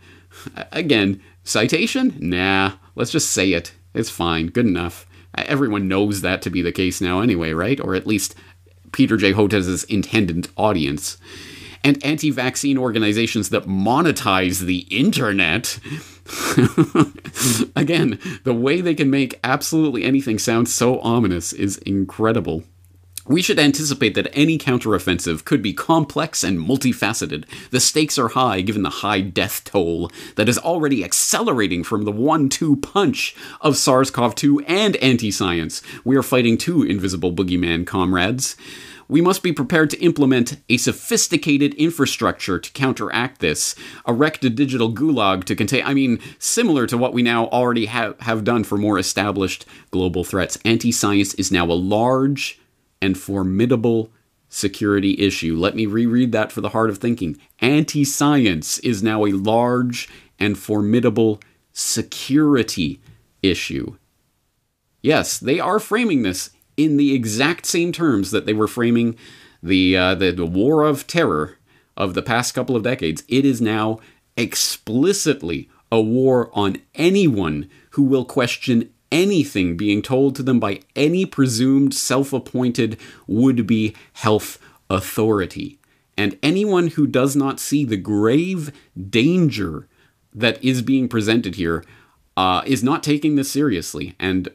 [0.71, 2.15] Again, citation?
[2.19, 3.73] Nah, let's just say it.
[3.93, 5.05] It's fine, good enough.
[5.35, 7.79] Everyone knows that to be the case now, anyway, right?
[7.79, 8.35] Or at least
[8.91, 9.31] Peter J.
[9.31, 11.17] Hotez's intended audience
[11.83, 15.79] and anti vaccine organizations that monetize the internet.
[17.75, 22.63] Again, the way they can make absolutely anything sound so ominous is incredible.
[23.27, 27.45] We should anticipate that any counteroffensive could be complex and multifaceted.
[27.69, 32.11] The stakes are high given the high death toll that is already accelerating from the
[32.11, 35.83] one two punch of SARS CoV 2 and anti science.
[36.03, 38.57] We are fighting two invisible boogeyman comrades
[39.11, 43.75] we must be prepared to implement a sophisticated infrastructure to counteract this,
[44.07, 48.17] erect a digital gulag to contain, I mean, similar to what we now already have,
[48.21, 50.57] have done for more established global threats.
[50.63, 52.57] Anti science is now a large
[53.01, 54.11] and formidable
[54.47, 55.57] security issue.
[55.57, 57.37] Let me reread that for the heart of thinking.
[57.59, 60.07] Anti science is now a large
[60.39, 61.41] and formidable
[61.73, 63.01] security
[63.43, 63.97] issue.
[65.01, 69.15] Yes, they are framing this in the exact same terms that they were framing
[69.61, 71.57] the, uh, the, the war of terror
[71.95, 73.23] of the past couple of decades.
[73.27, 73.99] It is now
[74.37, 81.25] explicitly a war on anyone who will question anything being told to them by any
[81.25, 84.57] presumed self appointed would be health
[84.89, 85.77] authority.
[86.17, 88.71] And anyone who does not see the grave
[89.09, 89.87] danger
[90.33, 91.83] that is being presented here
[92.37, 94.49] uh, is not taking this seriously and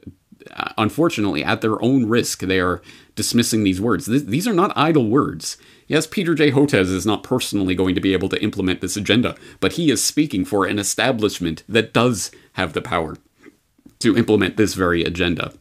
[0.53, 2.83] Uh, unfortunately, at their own risk, they are
[3.15, 4.07] dismissing these words.
[4.07, 5.57] Th- these are not idle words.
[5.89, 6.51] Yes, Peter J.
[6.51, 10.03] Hotez is not personally going to be able to implement this agenda, but he is
[10.03, 13.17] speaking for an establishment that does have the power
[14.01, 15.53] to implement this very agenda.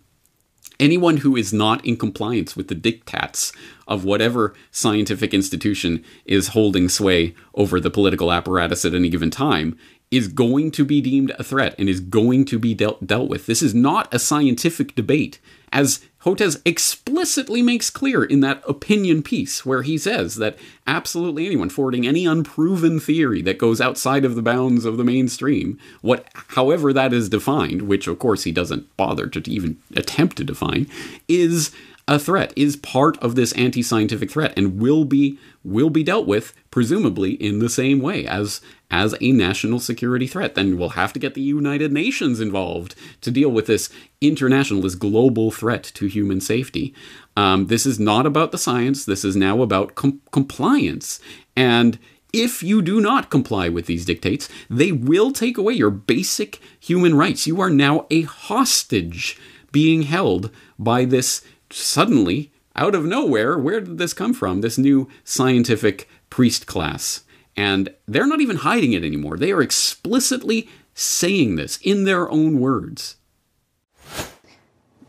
[0.80, 3.56] Anyone who is not in compliance with the diktats
[3.88, 9.78] of whatever scientific institution is holding sway over the political apparatus at any given time
[10.12, 13.46] is going to be deemed a threat and is going to be dealt, dealt with.
[13.46, 15.40] This is not a scientific debate,
[15.72, 21.70] as Hotez explicitly makes clear in that opinion piece, where he says that absolutely anyone
[21.70, 26.94] forwarding any unproven theory that goes outside of the bounds of the mainstream, what, however
[26.94, 30.88] that is defined, which of course he doesn't bother to even attempt to define,
[31.28, 31.72] is
[32.08, 36.54] a threat, is part of this anti-scientific threat, and will be will be dealt with
[36.70, 40.56] presumably in the same way as as a national security threat.
[40.56, 43.90] Then we'll have to get the United Nations involved to deal with this
[44.22, 46.94] international, this global threat to human safety.
[47.36, 49.06] Um, this is not about the science.
[49.06, 51.20] This is now about com- compliance
[51.56, 52.00] and.
[52.34, 57.16] If you do not comply with these dictates, they will take away your basic human
[57.16, 57.48] rights.
[57.48, 59.40] You are now a hostage
[59.72, 64.62] being held by this suddenly, out of nowhere, where did this come from?
[64.62, 67.24] This new scientific priest class.
[67.58, 69.38] And they're not even hiding it anymore.
[69.38, 73.16] They are explicitly saying this in their own words.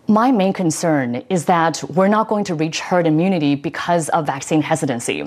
[0.08, 4.62] My main concern is that we're not going to reach herd immunity because of vaccine
[4.62, 5.22] hesitancy.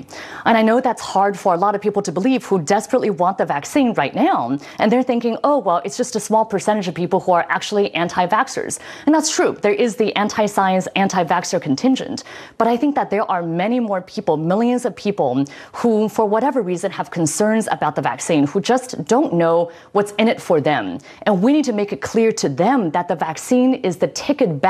[0.46, 3.36] And I know that's hard for a lot of people to believe who desperately want
[3.36, 4.58] the vaccine right now.
[4.78, 7.92] And they're thinking, oh, well, it's just a small percentage of people who are actually
[7.94, 8.78] anti vaxxers.
[9.04, 9.54] And that's true.
[9.60, 12.24] There is the anti science, anti vaxxer contingent.
[12.56, 16.62] But I think that there are many more people, millions of people, who, for whatever
[16.62, 21.00] reason, have concerns about the vaccine, who just don't know what's in it for them.
[21.24, 24.58] And we need to make it clear to them that the vaccine is the ticket
[24.58, 24.69] back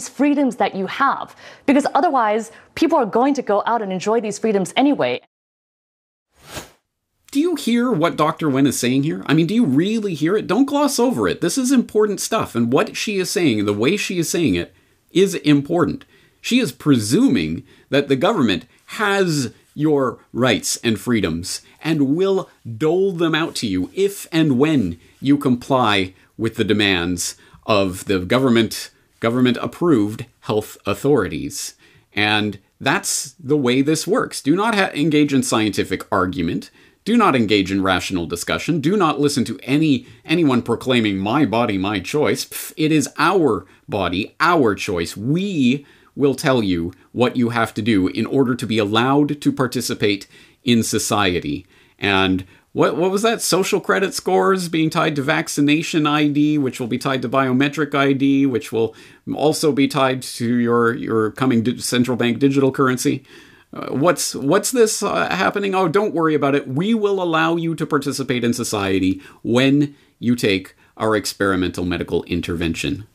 [0.00, 1.34] freedoms that you have.
[1.64, 5.20] Because otherwise, people are going to go out and enjoy these freedoms anyway.
[7.30, 8.48] Do you hear what Dr.
[8.48, 9.22] Wen is saying here?
[9.26, 10.46] I mean, do you really hear it?
[10.46, 11.40] Don't gloss over it.
[11.40, 12.54] This is important stuff.
[12.54, 14.74] And what she is saying, the way she is saying it,
[15.10, 16.04] is important.
[16.40, 23.34] She is presuming that the government has your rights and freedoms and will dole them
[23.34, 29.56] out to you if and when you comply with the demands of the government government
[29.60, 31.74] approved health authorities.
[32.12, 34.42] And that's the way this works.
[34.42, 36.70] Do not ha- engage in scientific argument.
[37.04, 38.80] Do not engage in rational discussion.
[38.80, 42.44] Do not listen to any anyone proclaiming my body, my choice.
[42.44, 45.16] Pff, it is our body, our choice.
[45.16, 49.52] We will tell you what you have to do in order to be allowed to
[49.52, 50.26] participate
[50.64, 51.66] in society.
[51.98, 52.44] And
[52.76, 53.40] what what was that?
[53.40, 58.44] Social credit scores being tied to vaccination ID, which will be tied to biometric ID,
[58.44, 58.94] which will
[59.34, 63.24] also be tied to your your coming di- central bank digital currency.
[63.72, 65.74] Uh, what's what's this uh, happening?
[65.74, 66.68] Oh, don't worry about it.
[66.68, 73.06] We will allow you to participate in society when you take our experimental medical intervention.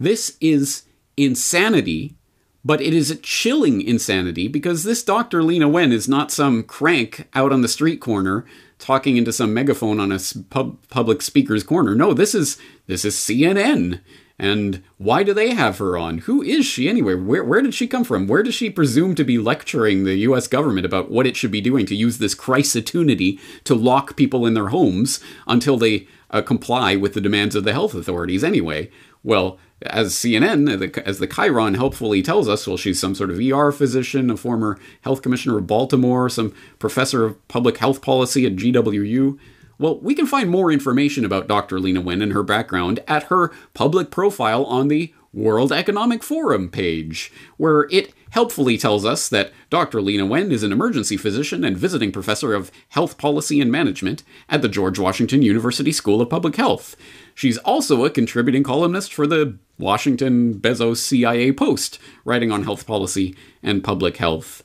[0.00, 0.84] This is
[1.18, 2.16] insanity
[2.64, 5.40] but it is a chilling insanity because this Dr.
[5.42, 8.44] Leana Wen is not some crank out on the street corner
[8.82, 10.18] talking into some megaphone on a
[10.50, 11.94] pub, public speaker's corner.
[11.94, 14.00] No, this is this is CNN.
[14.38, 16.18] And why do they have her on?
[16.18, 17.14] Who is she anyway?
[17.14, 18.26] Where, where did she come from?
[18.26, 21.60] Where does she presume to be lecturing the US government about what it should be
[21.60, 26.96] doing to use this crisitunity to lock people in their homes until they uh, comply
[26.96, 28.90] with the demands of the health authorities anyway?
[29.22, 33.72] Well, as CNN, as the chyron helpfully tells us, well, she's some sort of ER
[33.72, 39.38] physician, a former health commissioner of Baltimore, some professor of public health policy at GWU.
[39.78, 41.78] Well, we can find more information about Dr.
[41.78, 47.32] Leana Wen and her background at her public profile on the World Economic Forum page,
[47.56, 50.00] where it helpfully tells us that Dr.
[50.00, 54.62] Leana Wen is an emergency physician and visiting professor of health policy and management at
[54.62, 56.96] the George Washington University School of Public Health.
[57.34, 63.36] She's also a contributing columnist for the Washington Bezos CIA Post, writing on health policy
[63.62, 64.62] and public health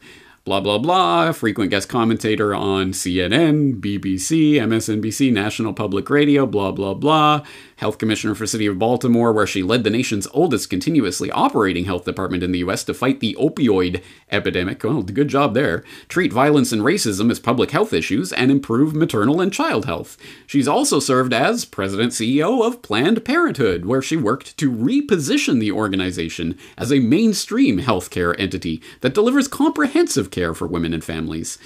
[0.47, 6.93] blah, blah, blah, frequent guest commentator on CNN, BBC, MSNBC, National Public Radio, blah, blah,
[6.93, 7.43] blah,
[7.77, 12.05] health commissioner for City of Baltimore, where she led the nation's oldest continuously operating health
[12.05, 12.83] department in the U.S.
[12.83, 14.83] to fight the opioid epidemic.
[14.83, 15.83] Well, good job there.
[16.09, 20.17] Treat violence and racism as public health issues and improve maternal and child health.
[20.45, 25.71] She's also served as president CEO of Planned Parenthood, where she worked to reposition the
[25.71, 31.57] organization as a mainstream healthcare entity that delivers comprehensive care for women and families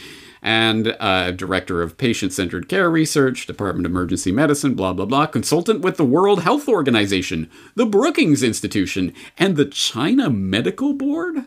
[0.41, 5.25] and uh, director of patient centered care research, Department of Emergency Medicine, blah, blah, blah,
[5.27, 11.45] consultant with the World Health Organization, the Brookings Institution, and the China Medical Board.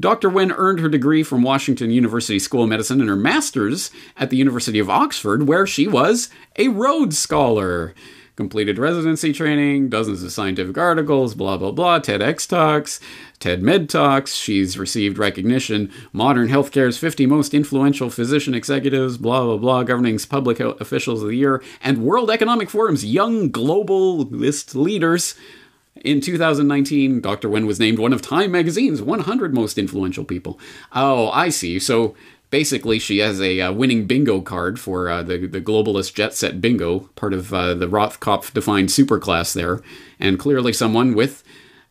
[0.00, 0.28] Dr.
[0.28, 4.36] Wen earned her degree from Washington University School of Medicine and her master's at the
[4.36, 7.94] University of Oxford, where she was a Rhodes Scholar
[8.36, 12.98] completed residency training, dozens of scientific articles, blah, blah, blah, TEDx talks,
[13.38, 14.34] TED Med Talks.
[14.34, 20.58] She's received recognition, Modern Healthcare's 50 Most Influential Physician Executives, blah, blah, blah, Governing's Public
[20.60, 25.34] Officials of the Year, and World Economic Forum's Young Global List Leaders.
[26.04, 27.48] In 2019, Dr.
[27.48, 30.58] Wen was named one of Time magazine's 100 most influential people.
[30.92, 31.78] Oh, I see.
[31.78, 32.16] So
[32.54, 36.60] basically she has a uh, winning bingo card for uh, the the globalist jet set
[36.60, 39.82] bingo, part of uh, the Rothkopf defined superclass there,
[40.20, 41.42] and clearly someone with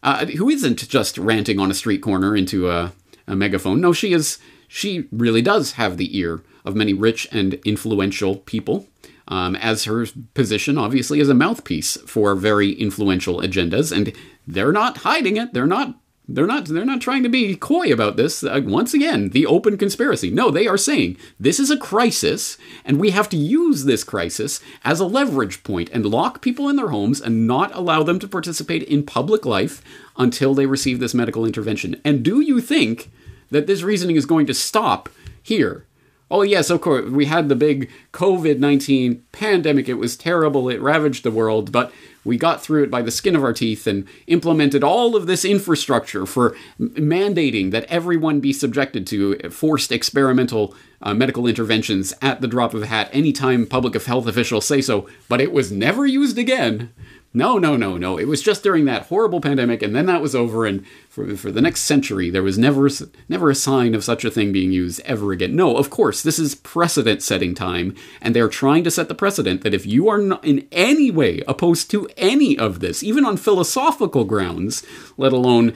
[0.03, 2.93] uh, who isn't just ranting on a street corner into a,
[3.27, 3.81] a megaphone.
[3.81, 4.39] No, she is.
[4.69, 8.87] She really does have the ear of many rich and influential people.
[9.27, 14.13] Um, as her position, obviously, is a mouthpiece for very influential agendas, and
[14.47, 15.53] they're not hiding it.
[15.53, 18.43] They're not They're not they're not trying to be coy about this.
[18.43, 20.31] Uh, once again, the open conspiracy.
[20.31, 24.61] No, they are saying this is a crisis and we have to use this crisis
[24.85, 28.27] as a leverage point and lock people in their homes and not allow them to
[28.27, 29.81] participate in public life
[30.17, 31.99] until they receive this medical intervention.
[32.05, 33.11] And do you think
[33.51, 35.09] that this reasoning is going to stop
[35.41, 35.85] here?
[36.31, 37.11] Oh, yes, of course.
[37.11, 39.87] We had the big COVID 19 pandemic.
[39.89, 40.69] It was terrible.
[40.69, 41.71] It ravaged the world.
[41.71, 41.91] But
[42.23, 45.43] we got through it by the skin of our teeth and implemented all of this
[45.43, 52.47] infrastructure for mandating that everyone be subjected to forced experimental uh, medical interventions at the
[52.47, 55.07] drop of a hat anytime public health officials say so.
[55.27, 56.93] But it was never used again.
[57.35, 58.19] No, no, no, no.
[58.19, 60.67] It was just during that horrible pandemic, and then that was over.
[60.67, 62.87] And for, for the next century, there was never
[63.27, 65.55] never a sign of such a thing being used ever again.
[65.55, 69.73] No, of course, this is precedent-setting time, and they're trying to set the precedent that
[69.73, 74.25] if you are not in any way opposed to any of this, even on philosophical
[74.25, 74.85] grounds,
[75.17, 75.73] let alone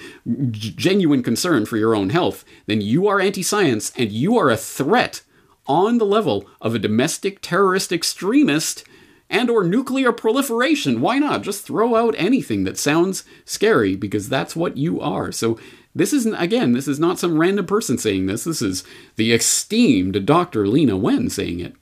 [0.51, 5.23] genuine concern for your own health, then you are anti-science and you are a threat
[5.65, 8.83] on the level of a domestic terrorist extremist
[9.29, 11.01] and or nuclear proliferation.
[11.01, 11.41] Why not?
[11.41, 15.31] Just throw out anything that sounds scary because that's what you are.
[15.31, 15.59] So
[15.93, 18.43] this isn't again, this is not some random person saying this.
[18.43, 18.83] This is
[19.15, 20.65] the esteemed Dr.
[20.65, 21.73] Leana Wen saying it.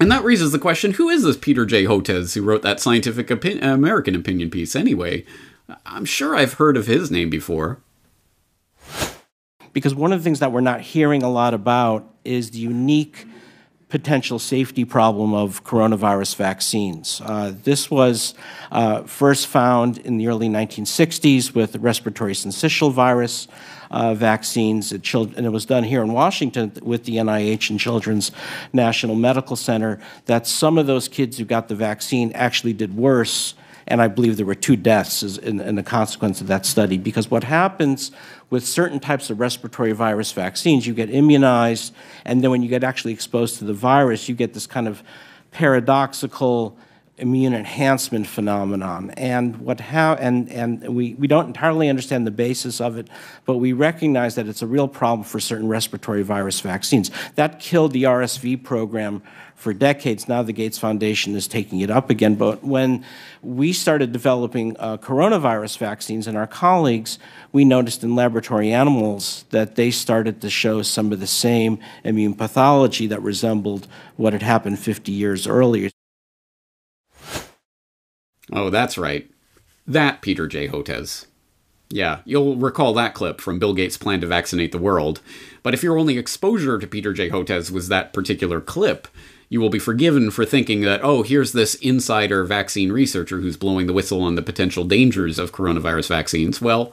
[0.00, 1.84] And that raises the question, who is this Peter J.
[1.84, 5.24] Hotez who wrote that scientific American opinion piece anyway?
[5.86, 7.80] I'm sure I've heard of his name before.
[9.72, 13.26] Because one of the things that we're not hearing a lot about is the unique
[13.92, 17.20] potential safety problem of coronavirus vaccines.
[17.26, 18.32] Uh, this was
[18.70, 23.48] uh, first found in the early 1960s with respiratory syncytial virus
[23.90, 28.32] uh, vaccines, and it was done here in Washington with the NIH and Children's
[28.72, 33.52] National Medical Center, that some of those kids who got the vaccine actually did worse
[33.86, 36.98] and I believe there were two deaths in, in, the consequence of that study.
[36.98, 38.12] Because what happens
[38.50, 42.84] with certain types of respiratory virus vaccines, you get immunized, and then when you get
[42.84, 45.02] actually exposed to the virus, you get this kind of
[45.50, 46.76] paradoxical
[47.22, 49.10] immune enhancement phenomenon.
[49.10, 53.08] And what how and and we, we don't entirely understand the basis of it,
[53.46, 57.10] but we recognize that it's a real problem for certain respiratory virus vaccines.
[57.36, 59.22] That killed the RSV program
[59.54, 60.28] for decades.
[60.28, 62.34] Now the Gates Foundation is taking it up again.
[62.34, 63.04] But when
[63.40, 67.20] we started developing uh, coronavirus vaccines and our colleagues,
[67.52, 72.34] we noticed in laboratory animals that they started to show some of the same immune
[72.34, 75.88] pathology that resembled what had happened 50 years earlier.
[78.52, 79.30] Oh, that's right.
[79.86, 80.68] That Peter J.
[80.68, 81.26] Hotez.
[81.88, 85.20] Yeah, you'll recall that clip from Bill Gates' plan to vaccinate the world.
[85.62, 87.28] But if your only exposure to Peter J.
[87.28, 89.08] Hotez was that particular clip,
[89.50, 93.86] you will be forgiven for thinking that, oh, here's this insider vaccine researcher who's blowing
[93.86, 96.62] the whistle on the potential dangers of coronavirus vaccines.
[96.62, 96.92] Well,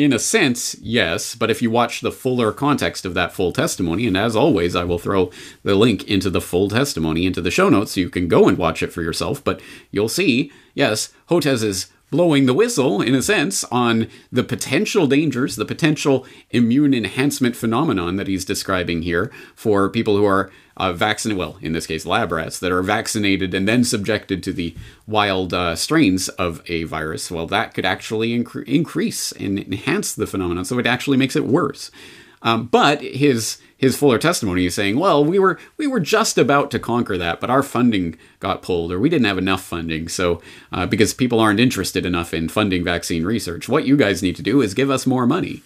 [0.00, 4.06] in a sense, yes, but if you watch the fuller context of that full testimony,
[4.06, 5.30] and as always, I will throw
[5.62, 8.56] the link into the full testimony into the show notes so you can go and
[8.56, 13.22] watch it for yourself, but you'll see, yes, Hotez is blowing the whistle, in a
[13.22, 19.88] sense, on the potential dangers, the potential immune enhancement phenomenon that he's describing here for
[19.88, 23.68] people who are uh, vaccinated, well, in this case, lab rats that are vaccinated and
[23.68, 24.74] then subjected to the
[25.06, 27.30] wild uh, strains of a virus.
[27.30, 31.44] Well, that could actually inc- increase and enhance the phenomenon, so it actually makes it
[31.44, 31.90] worse.
[32.42, 36.70] Um, but his his fuller testimony is saying, well, we were we were just about
[36.70, 40.08] to conquer that, but our funding got pulled, or we didn't have enough funding.
[40.08, 40.40] So
[40.72, 44.42] uh, because people aren't interested enough in funding vaccine research, what you guys need to
[44.42, 45.62] do is give us more money.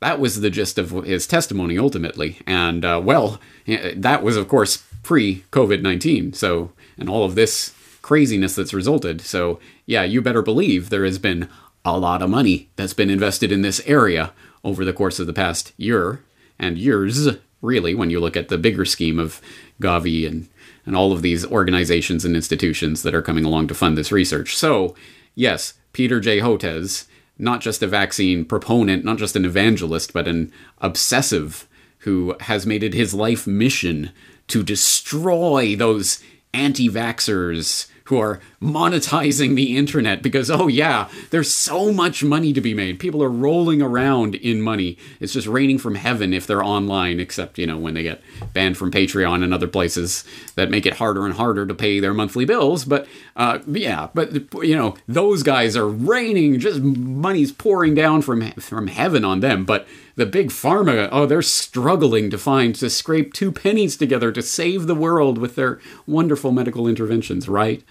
[0.00, 4.84] That was the gist of his testimony ultimately, and uh, well, that was of course
[5.02, 6.32] pre COVID nineteen.
[6.32, 9.20] So and all of this craziness that's resulted.
[9.20, 11.48] So yeah, you better believe there has been
[11.84, 14.32] a lot of money that's been invested in this area
[14.62, 16.24] over the course of the past year
[16.58, 17.28] and years,
[17.60, 19.40] really, when you look at the bigger scheme of
[19.82, 20.48] Gavi and,
[20.86, 24.56] and all of these organizations and institutions that are coming along to fund this research.
[24.56, 24.94] So,
[25.34, 26.38] yes, Peter J.
[26.38, 27.06] Hotez,
[27.38, 31.66] not just a vaccine proponent, not just an evangelist, but an obsessive
[31.98, 34.10] who has made it his life mission
[34.48, 36.22] to destroy those
[36.52, 42.60] anti vaxxers who are monetizing the internet because, oh, yeah, there's so much money to
[42.60, 42.98] be made.
[42.98, 44.98] People are rolling around in money.
[45.20, 48.20] It's just raining from heaven if they're online, except, you know, when they get
[48.52, 50.22] banned from Patreon and other places
[50.54, 52.84] that make it harder and harder to pay their monthly bills.
[52.84, 58.50] But, uh, yeah, but, you know, those guys are raining, just money's pouring down from,
[58.52, 59.64] from heaven on them.
[59.64, 59.86] But
[60.16, 64.86] the big pharma, oh, they're struggling to find, to scrape two pennies together to save
[64.86, 67.82] the world with their wonderful medical interventions, right?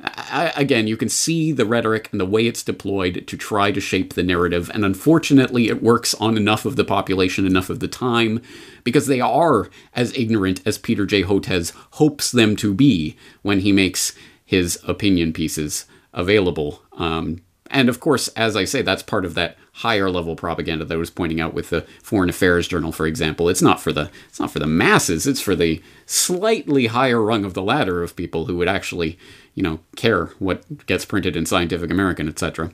[0.00, 3.80] I, again, you can see the rhetoric and the way it's deployed to try to
[3.80, 7.88] shape the narrative, and unfortunately, it works on enough of the population enough of the
[7.88, 8.42] time
[8.84, 11.22] because they are as ignorant as Peter J.
[11.22, 14.14] Hotez hopes them to be when he makes
[14.44, 16.82] his opinion pieces available.
[16.98, 20.94] Um, and of course, as I say, that's part of that higher level propaganda that
[20.94, 23.48] I was pointing out with the Foreign Affairs Journal, for example.
[23.48, 25.26] It's not for the it's not for the masses.
[25.26, 29.18] It's for the slightly higher rung of the ladder of people who would actually,
[29.54, 32.72] you know, care what gets printed in Scientific American, etc.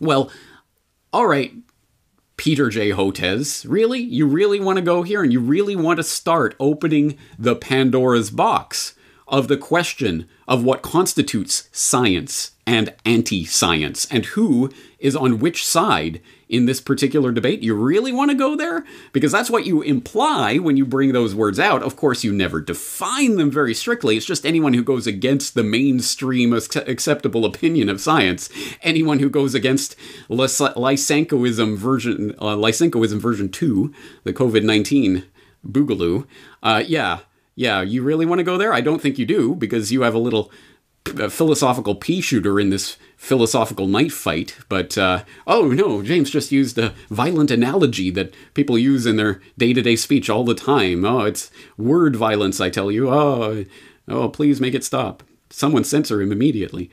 [0.00, 0.30] Well,
[1.14, 1.54] all right,
[2.36, 2.90] Peter J.
[2.90, 4.00] Hotez, really?
[4.00, 8.30] You really want to go here and you really want to start opening the Pandora's
[8.30, 8.94] box
[9.26, 15.64] of the question of what constitutes science and anti science and who is on which
[15.64, 17.62] side in this particular debate.
[17.62, 18.84] You really want to go there?
[19.12, 21.82] Because that's what you imply when you bring those words out.
[21.82, 24.16] Of course, you never define them very strictly.
[24.16, 28.48] It's just anyone who goes against the mainstream acceptable opinion of science,
[28.82, 29.94] anyone who goes against
[30.28, 33.94] Lysenkoism version, uh, Lysenkoism version 2,
[34.24, 35.24] the COVID 19
[35.66, 36.26] boogaloo.
[36.62, 37.20] Uh, yeah,
[37.54, 38.72] yeah, you really want to go there?
[38.72, 40.50] I don't think you do, because you have a little
[41.06, 44.56] uh, philosophical pea shooter in this philosophical knife fight.
[44.68, 49.40] But, uh, oh no, James just used a violent analogy that people use in their
[49.56, 51.04] day to day speech all the time.
[51.04, 53.10] Oh, it's word violence, I tell you.
[53.10, 53.64] Oh,
[54.08, 55.22] oh, please make it stop.
[55.50, 56.90] Someone censor him immediately.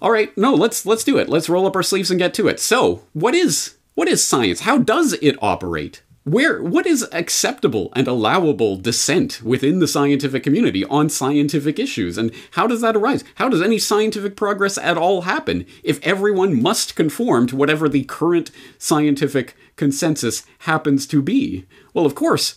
[0.00, 1.28] All right, no, let's let's do it.
[1.28, 2.58] Let's roll up our sleeves and get to it.
[2.58, 4.60] So, what is what is science?
[4.60, 6.02] How does it operate?
[6.24, 12.16] Where what is acceptable and allowable dissent within the scientific community on scientific issues?
[12.16, 13.24] And how does that arise?
[13.36, 18.04] How does any scientific progress at all happen if everyone must conform to whatever the
[18.04, 21.66] current scientific consensus happens to be?
[21.92, 22.54] Well of course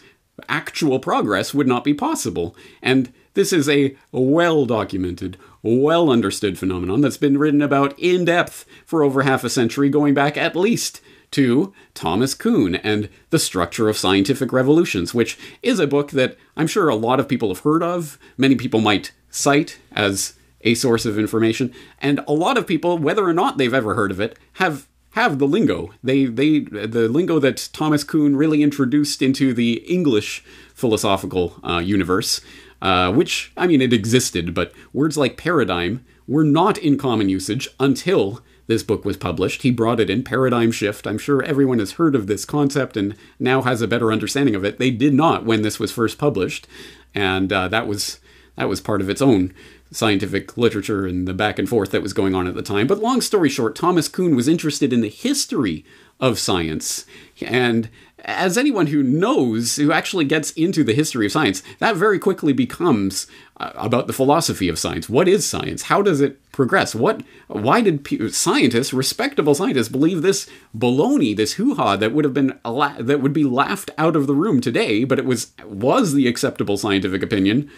[0.49, 2.55] actual progress would not be possible.
[2.82, 8.66] And this is a well documented well understood phenomenon that's been written about in depth
[8.86, 11.01] for over half a century going back at least
[11.36, 16.65] to Thomas Kuhn and The Structure of Scientific Revolutions, which is a book that I'm
[16.65, 18.17] sure a lot of people have heard of.
[18.38, 23.25] Many people might cite as a source of information, and a lot of people, whether
[23.25, 25.91] or not they've ever heard of it, have have the lingo.
[26.01, 30.41] They they the lingo that Thomas Kuhn really introduced into the English
[30.73, 32.39] philosophical uh, universe,
[32.81, 37.67] uh, which I mean it existed, but words like paradigm were not in common usage
[37.77, 39.61] until this book was published.
[39.61, 41.05] He brought it in Paradigm Shift.
[41.05, 44.66] I'm sure everyone has heard of this concept and now has a better understanding of
[44.66, 44.80] it.
[44.80, 46.68] They did not when this was first published,
[47.13, 48.20] and uh, that was
[48.55, 49.53] that was part of its own
[49.91, 52.88] scientific literature and the back and forth that was going on at the time.
[52.88, 55.86] But long story short, Thomas Kuhn was interested in the history
[56.20, 57.05] of science
[57.41, 57.89] and
[58.26, 62.53] as anyone who knows, who actually gets into the history of science, that very quickly
[62.53, 65.07] becomes uh, about the philosophy of science.
[65.07, 65.84] What is science?
[65.84, 66.95] How does it progress?
[66.95, 67.21] What?
[67.47, 72.59] Why did pe- scientists, respectable scientists, believe this baloney, this hoo-ha that would have been
[72.65, 76.28] la- that would be laughed out of the room today, but it was was the
[76.28, 77.69] acceptable scientific opinion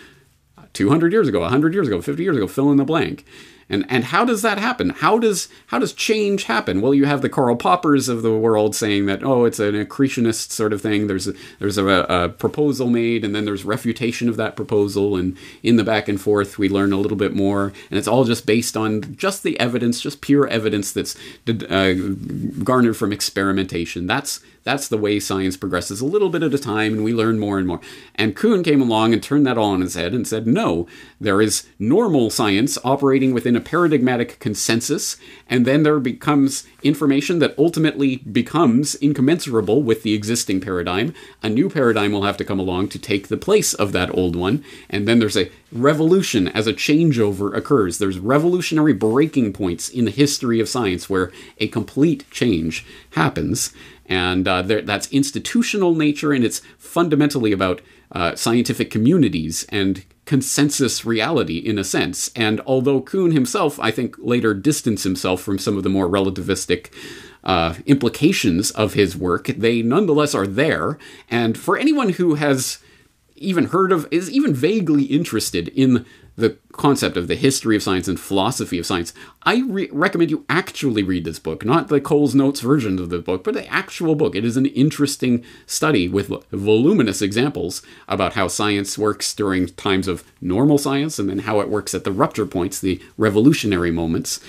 [0.74, 3.26] 200 years ago, 100 years ago, 50 years ago, fill in the blank.
[3.70, 4.92] And and how does that happen?
[4.92, 6.80] How does how does change happen?
[6.80, 10.52] Well, you have the Karl Poppers of the world saying that oh, it's an accretionist
[10.52, 11.08] sort of thing.
[11.08, 15.38] There's a, there's a, a, proposal made, and then there's refutation of that proposal, and
[15.64, 18.46] in the back and forth, we learn a little bit more, and it's all just
[18.46, 21.16] based on just the evidence, just pure evidence that's
[21.48, 21.94] uh,
[22.64, 24.08] garnered from experimentation.
[24.08, 27.40] That's that's the way science progresses a little bit at a time, and we learn
[27.40, 27.80] more and more.
[28.16, 30.88] And Kuhn came along and turned that all on his head and said, no,
[31.22, 35.18] there is normal science operating within a paradigmatic consensus,
[35.50, 41.14] and then there becomes information that ultimately becomes incommensurable with the existing paradigm.
[41.44, 44.36] A new paradigm will have to come along to take the place of that old
[44.36, 47.98] one, and then there's a revolution as a changeover occurs.
[47.98, 53.74] There's revolutionary breaking points in the history of science where a complete change happens
[54.08, 57.82] and uh, that's institutional nature, and it's fundamentally about
[58.12, 62.32] uh, scientific communities and consensus reality in a sense.
[62.36, 66.94] And although Kuhn himself, I think, later distanced himself from some of the more relativistic
[67.44, 70.98] uh, implications of his work, they nonetheless are there.
[71.30, 72.80] And for anyone who has
[73.36, 76.06] even heard of, is even vaguely interested in
[76.38, 79.12] the concept of the history of science and philosophy of science,
[79.42, 83.18] I re- recommend you actually read this book, not the Coles Notes version of the
[83.20, 84.36] book, but the actual book.
[84.36, 90.24] It is an interesting study with voluminous examples about how science works during times of
[90.40, 94.40] normal science and then how it works at the rupture points, the revolutionary moments.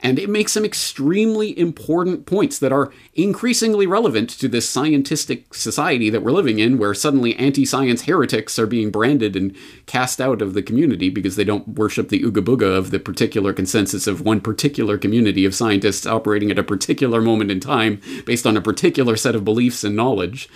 [0.00, 6.10] And it makes some extremely important points that are increasingly relevant to this scientific society
[6.10, 10.42] that we're living in, where suddenly anti science heretics are being branded and cast out
[10.42, 14.20] of the community because they don't worship the ooga booga of the particular consensus of
[14.20, 18.62] one particular community of scientists operating at a particular moment in time based on a
[18.62, 20.48] particular set of beliefs and knowledge.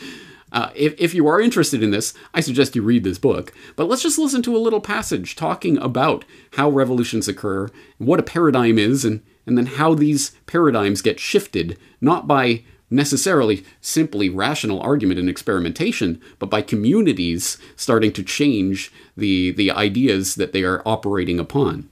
[0.53, 3.53] Uh, if, if you are interested in this, I suggest you read this book.
[3.77, 8.25] But let's just listen to a little passage talking about how revolutions occur, what a
[8.25, 14.81] paradigm is, and, and then how these paradigms get shifted, not by necessarily simply rational
[14.81, 20.83] argument and experimentation, but by communities starting to change the, the ideas that they are
[20.85, 21.89] operating upon.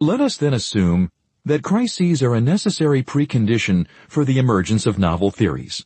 [0.00, 1.10] Let us then assume
[1.44, 5.84] that crises are a necessary precondition for the emergence of novel theories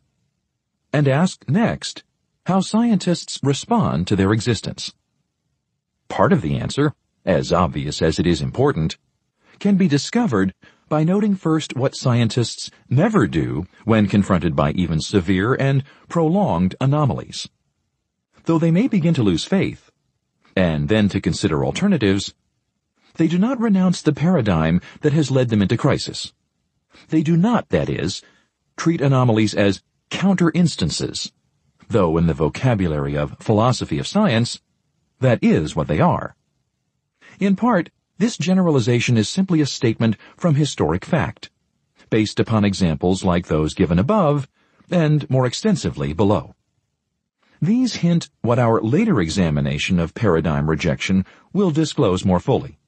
[0.92, 2.04] and ask next
[2.46, 4.92] how scientists respond to their existence.
[6.08, 6.92] Part of the answer,
[7.24, 8.98] as obvious as it is important,
[9.58, 10.52] can be discovered
[10.88, 17.48] by noting first what scientists never do when confronted by even severe and prolonged anomalies.
[18.44, 19.90] Though they may begin to lose faith,
[20.56, 22.34] and then to consider alternatives,
[23.14, 26.32] they do not renounce the paradigm that has led them into crisis.
[27.08, 28.20] They do not, that is,
[28.76, 29.82] treat anomalies as
[30.12, 31.32] counter instances,
[31.88, 34.60] though in the vocabulary of philosophy of science,
[35.20, 36.36] that is what they are.
[37.40, 41.50] In part, this generalization is simply a statement from historic fact,
[42.10, 44.46] based upon examples like those given above
[44.90, 46.54] and more extensively below.
[47.62, 52.78] These hint what our later examination of paradigm rejection will disclose more fully.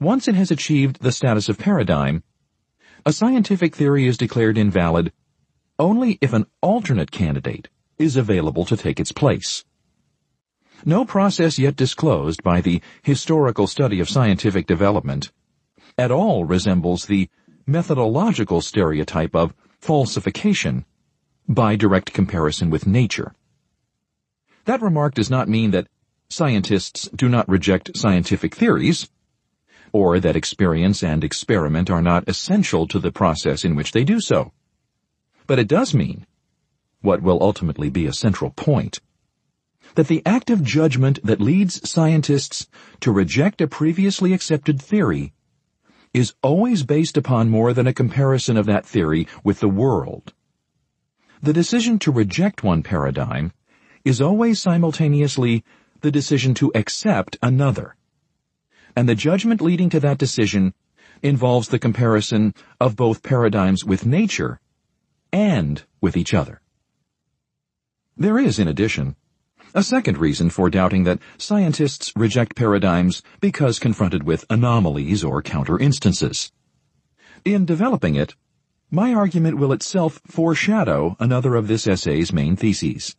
[0.00, 2.24] Once it has achieved the status of paradigm,
[3.06, 5.12] a scientific theory is declared invalid
[5.78, 7.68] only if an alternate candidate
[7.98, 9.64] is available to take its place.
[10.84, 15.32] No process yet disclosed by the historical study of scientific development
[15.96, 17.28] at all resembles the
[17.66, 20.84] methodological stereotype of falsification
[21.48, 23.34] by direct comparison with nature.
[24.64, 25.88] That remark does not mean that
[26.28, 29.08] scientists do not reject scientific theories,
[29.92, 34.20] or that experience and experiment are not essential to the process in which they do
[34.20, 34.52] so.
[35.46, 36.26] But it does mean,
[37.02, 39.00] what will ultimately be a central point,
[39.94, 42.66] that the act of judgment that leads scientists
[43.00, 45.32] to reject a previously accepted theory
[46.14, 50.32] is always based upon more than a comparison of that theory with the world.
[51.42, 53.52] The decision to reject one paradigm
[54.04, 55.62] is always simultaneously
[56.00, 57.96] the decision to accept another.
[58.96, 60.72] And the judgment leading to that decision
[61.22, 64.60] involves the comparison of both paradigms with nature
[65.34, 66.60] and with each other.
[68.16, 69.16] There is, in addition,
[69.74, 75.76] a second reason for doubting that scientists reject paradigms because confronted with anomalies or counter
[75.76, 76.52] instances.
[77.44, 78.36] In developing it,
[78.92, 83.16] my argument will itself foreshadow another of this essay's main theses.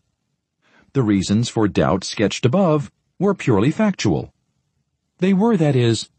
[0.94, 4.34] The reasons for doubt sketched above were purely factual.
[5.18, 6.10] They were, that is,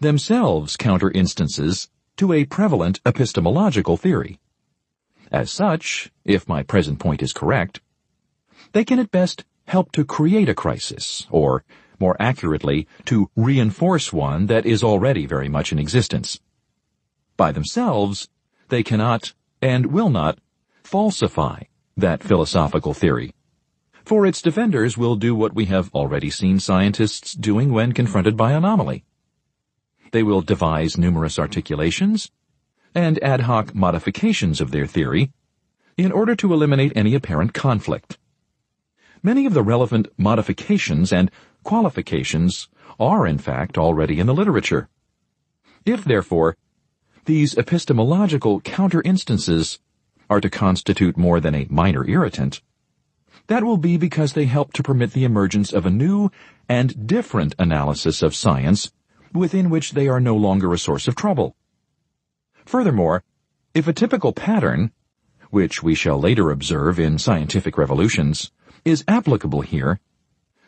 [0.00, 4.38] themselves counter instances to a prevalent epistemological theory.
[5.32, 7.80] As such, if my present point is correct,
[8.72, 11.64] they can at best help to create a crisis, or,
[11.98, 16.38] more accurately, to reinforce one that is already very much in existence.
[17.38, 18.28] By themselves,
[18.68, 20.38] they cannot, and will not,
[20.84, 21.62] falsify
[21.96, 23.34] that philosophical theory.
[24.04, 28.52] For its defenders will do what we have already seen scientists doing when confronted by
[28.52, 29.04] anomaly.
[30.10, 32.30] They will devise numerous articulations,
[32.94, 35.32] and ad hoc modifications of their theory
[35.96, 38.18] in order to eliminate any apparent conflict.
[39.22, 41.30] Many of the relevant modifications and
[41.62, 42.68] qualifications
[42.98, 44.88] are in fact already in the literature.
[45.84, 46.56] If, therefore,
[47.24, 49.78] these epistemological counter-instances
[50.28, 52.62] are to constitute more than a minor irritant,
[53.46, 56.30] that will be because they help to permit the emergence of a new
[56.68, 58.90] and different analysis of science
[59.32, 61.56] within which they are no longer a source of trouble.
[62.72, 63.22] Furthermore,
[63.74, 64.92] if a typical pattern,
[65.50, 68.50] which we shall later observe in scientific revolutions,
[68.82, 70.00] is applicable here,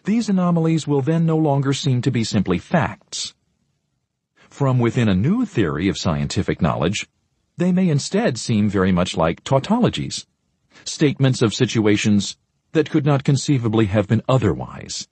[0.05, 3.33] these anomalies will then no longer seem to be simply facts.
[4.51, 7.09] From within a new theory of scientific knowledge,
[7.57, 10.27] they may instead seem very much like tautologies,
[10.85, 12.37] statements of situations
[12.73, 15.09] that could not conceivably have been otherwise.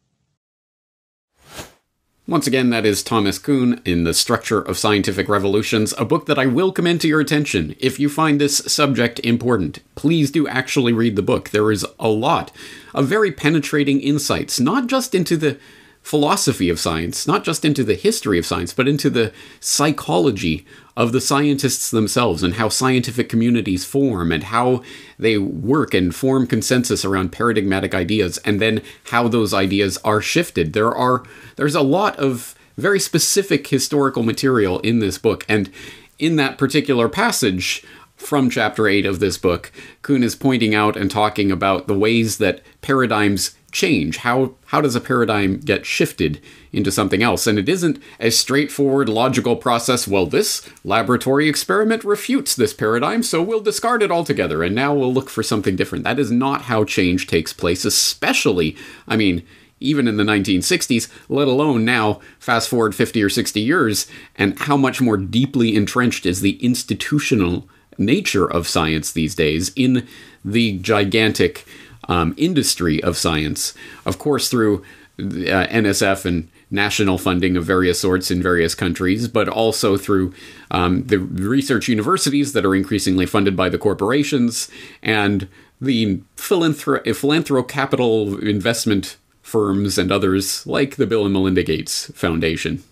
[2.29, 6.39] Once again, that is Thomas Kuhn in The Structure of Scientific Revolutions, a book that
[6.39, 7.75] I will commend to your attention.
[7.81, 11.51] If you find this subject important, please do actually read the book.
[11.51, 12.53] There is a lot
[12.95, 15.59] of very penetrating insights, not just into the
[16.03, 21.13] philosophy of science, not just into the history of science, but into the psychology of
[21.13, 24.83] the scientists themselves and how scientific communities form and how
[25.19, 30.73] they work and form consensus around paradigmatic ideas and then how those ideas are shifted.
[30.73, 31.23] There are
[31.57, 35.71] there's a lot of very specific historical material in this book and
[36.19, 37.85] in that particular passage
[38.17, 39.73] from chapter 8 of this book,
[40.03, 44.19] Kuhn is pointing out and talking about the ways that paradigms change.
[44.19, 46.41] How how does a paradigm get shifted
[46.73, 47.47] into something else?
[47.47, 50.07] And it isn't a straightforward logical process.
[50.07, 55.13] Well, this laboratory experiment refutes this paradigm, so we'll discard it altogether and now we'll
[55.13, 56.05] look for something different.
[56.05, 58.77] That is not how change takes place, especially,
[59.09, 59.43] I mean,
[59.81, 64.07] even in the 1960s, let alone now, fast forward 50 or 60 years,
[64.37, 67.69] and how much more deeply entrenched is the institutional
[67.99, 70.07] nature of science these days in
[70.45, 71.67] the gigantic
[72.09, 73.75] um, industry of science.
[74.05, 74.83] Of course, through
[75.19, 80.33] uh, NSF and national funding of various sorts in various countries, but also through
[80.71, 84.71] um, the research universities that are increasingly funded by the corporations
[85.03, 85.49] and
[85.81, 92.83] the philanthro- philanthro capital investment firms and others like the Bill and Melinda Gates Foundation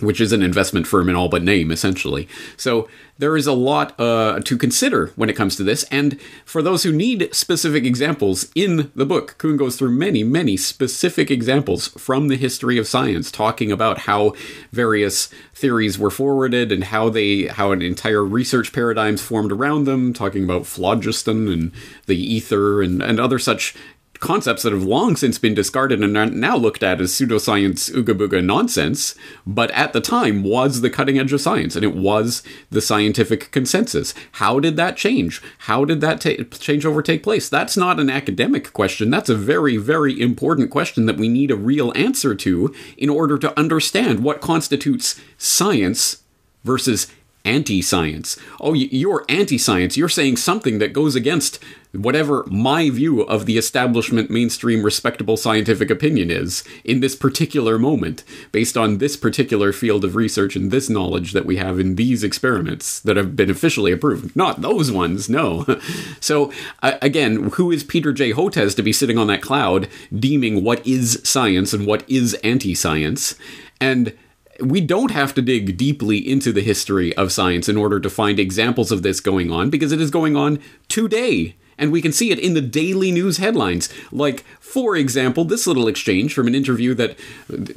[0.00, 2.28] which is an investment firm in all but name, essentially.
[2.56, 2.88] So
[3.18, 5.84] there is a lot uh, to consider when it comes to this.
[5.84, 10.56] And for those who need specific examples in the book, Kuhn goes through many, many
[10.56, 14.32] specific examples from the history of science, talking about how
[14.72, 20.14] various theories were forwarded and how they, how an entire research paradigms formed around them,
[20.14, 21.72] talking about phlogiston and
[22.06, 23.74] the ether and, and other such
[24.20, 28.16] concepts that have long since been discarded and are now looked at as pseudoscience ooga
[28.16, 29.14] booga nonsense,
[29.46, 33.50] but at the time was the cutting edge of science and it was the scientific
[33.50, 34.14] consensus.
[34.32, 35.42] How did that change?
[35.60, 37.48] How did that ta- changeover take place?
[37.48, 39.10] That's not an academic question.
[39.10, 43.38] That's a very, very important question that we need a real answer to in order
[43.38, 46.22] to understand what constitutes science
[46.62, 47.06] versus
[47.44, 48.36] anti science.
[48.60, 49.96] Oh, you're anti science.
[49.96, 51.58] You're saying something that goes against
[51.92, 58.24] whatever my view of the establishment mainstream respectable scientific opinion is in this particular moment,
[58.52, 62.22] based on this particular field of research and this knowledge that we have in these
[62.22, 64.34] experiments that have been officially approved.
[64.36, 65.64] Not those ones, no.
[66.20, 68.32] so, uh, again, who is Peter J.
[68.32, 72.74] Hotez to be sitting on that cloud deeming what is science and what is anti
[72.74, 73.34] science?
[73.80, 74.16] And
[74.62, 78.38] we don't have to dig deeply into the history of science in order to find
[78.38, 80.58] examples of this going on because it is going on
[80.88, 83.88] today and we can see it in the daily news headlines.
[84.12, 87.18] Like, for example, this little exchange from an interview that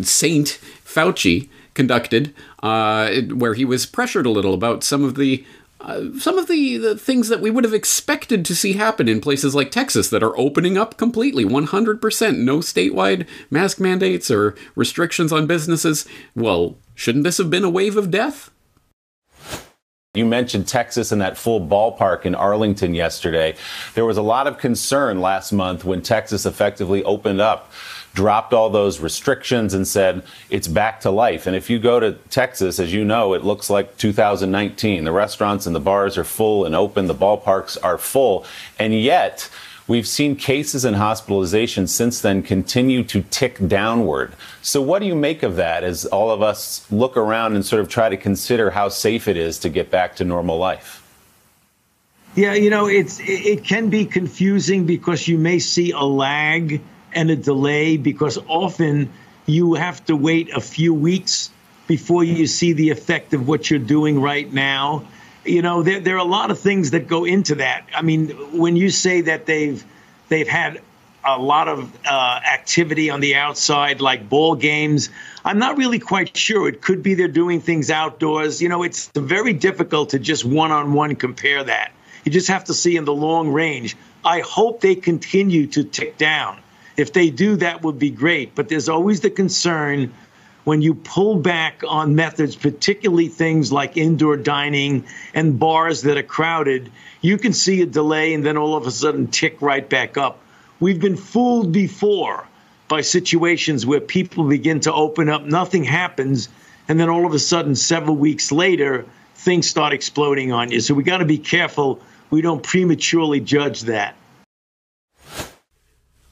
[0.02, 5.46] Saint Fauci conducted, uh, where he was pressured a little about some of the
[5.84, 9.20] uh, some of the, the things that we would have expected to see happen in
[9.20, 15.34] places like Texas that are opening up completely, 100%, no statewide mask mandates or restrictions
[15.34, 16.08] on businesses.
[16.36, 18.50] Well, shouldn't this have been a wave of death?
[20.14, 23.56] You mentioned Texas and that full ballpark in Arlington yesterday.
[23.96, 27.72] There was a lot of concern last month when Texas effectively opened up,
[28.14, 31.48] dropped all those restrictions and said it's back to life.
[31.48, 35.04] And if you go to Texas, as you know, it looks like 2019.
[35.04, 38.46] The restaurants and the bars are full and open, the ballparks are full.
[38.80, 39.50] And yet,
[39.86, 44.34] We've seen cases and hospitalizations since then continue to tick downward.
[44.62, 47.82] So, what do you make of that as all of us look around and sort
[47.82, 51.02] of try to consider how safe it is to get back to normal life?
[52.36, 56.82] Yeah, you know, it's it can be confusing because you may see a lag
[57.16, 59.12] and a delay because often
[59.46, 61.50] you have to wait a few weeks
[61.88, 65.06] before you see the effect of what you're doing right now
[65.46, 67.86] you know, there, there are a lot of things that go into that.
[67.96, 69.84] I mean, when you say that they've
[70.30, 70.82] they've had
[71.26, 75.10] a lot of uh, activity on the outside, like ball games.
[75.46, 76.68] I'm not really quite sure.
[76.68, 78.62] It could be they're doing things outdoors.
[78.62, 81.94] You know, it's very difficult to just one on one compare that.
[82.26, 83.96] You just have to see in the long range.
[84.26, 86.60] I hope they continue to tick down.
[86.98, 88.56] If they do, that would be great.
[88.56, 90.14] But there's always the concern
[90.64, 96.24] when you pull back on methods, particularly things like indoor dining and bars that are
[96.24, 96.90] crowded,
[97.22, 100.40] you can see a delay and then all of a sudden tick right back up.
[100.80, 102.48] We've been fooled before
[102.88, 106.48] by situations where people begin to open up, nothing happens,
[106.88, 110.80] and then all of a sudden, several weeks later, things start exploding on you.
[110.80, 112.00] So we got to be careful
[112.34, 114.16] we don't prematurely judge that.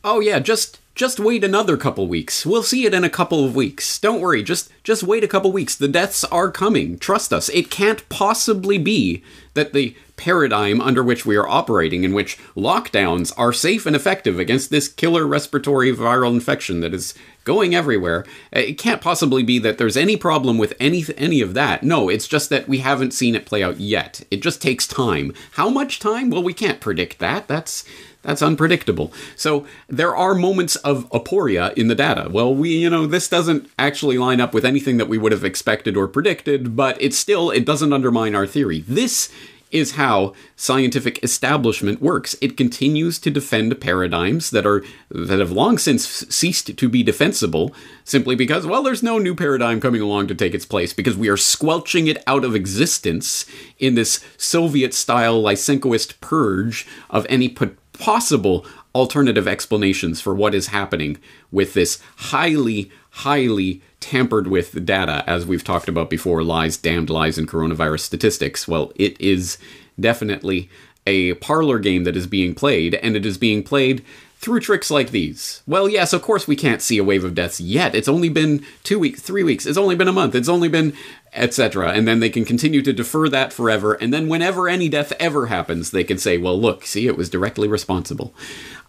[0.03, 2.45] Oh, yeah, just just wait another couple weeks.
[2.45, 3.97] We'll see it in a couple of weeks.
[3.99, 5.75] Don't worry, just just wait a couple weeks.
[5.75, 6.97] The deaths are coming.
[6.97, 7.49] Trust us.
[7.49, 9.23] It can't possibly be
[9.53, 14.39] that the paradigm under which we are operating, in which lockdowns are safe and effective
[14.39, 18.23] against this killer respiratory viral infection that is going everywhere.
[18.53, 21.83] Eh, it can't possibly be that there's any problem with any any of that.
[21.83, 24.21] No, it's just that we haven't seen it play out yet.
[24.29, 25.33] It just takes time.
[25.53, 26.29] How much time?
[26.29, 27.47] Well, we can't predict that.
[27.47, 27.83] That's
[28.21, 29.11] that's unpredictable.
[29.35, 32.29] So there are moments of aporia in the data.
[32.29, 35.43] Well, we, you know, this doesn't actually line up with anything that we would have
[35.43, 38.81] expected or predicted, but it still, it doesn't undermine our theory.
[38.87, 39.31] This
[39.71, 42.35] is how scientific establishment works.
[42.41, 47.73] It continues to defend paradigms that are that have long since ceased to be defensible
[48.03, 51.29] simply because well there's no new paradigm coming along to take its place because we
[51.29, 53.45] are squelching it out of existence
[53.79, 57.49] in this Soviet style Lysenkoist purge of any
[57.93, 61.17] possible alternative explanations for what is happening
[61.51, 67.37] with this highly highly tampered with data, as we've talked about before lies, damned lies,
[67.37, 68.67] and coronavirus statistics.
[68.67, 69.57] Well, it is
[69.99, 70.69] definitely
[71.05, 74.03] a parlor game that is being played, and it is being played
[74.37, 75.61] through tricks like these.
[75.67, 77.93] Well, yes, of course we can't see a wave of deaths yet.
[77.93, 80.95] It's only been two weeks, three weeks, it's only been a month, it's only been
[81.33, 81.91] etc.
[81.91, 83.93] And then they can continue to defer that forever.
[83.93, 87.29] And then whenever any death ever happens, they can say, well, look, see, it was
[87.29, 88.33] directly responsible.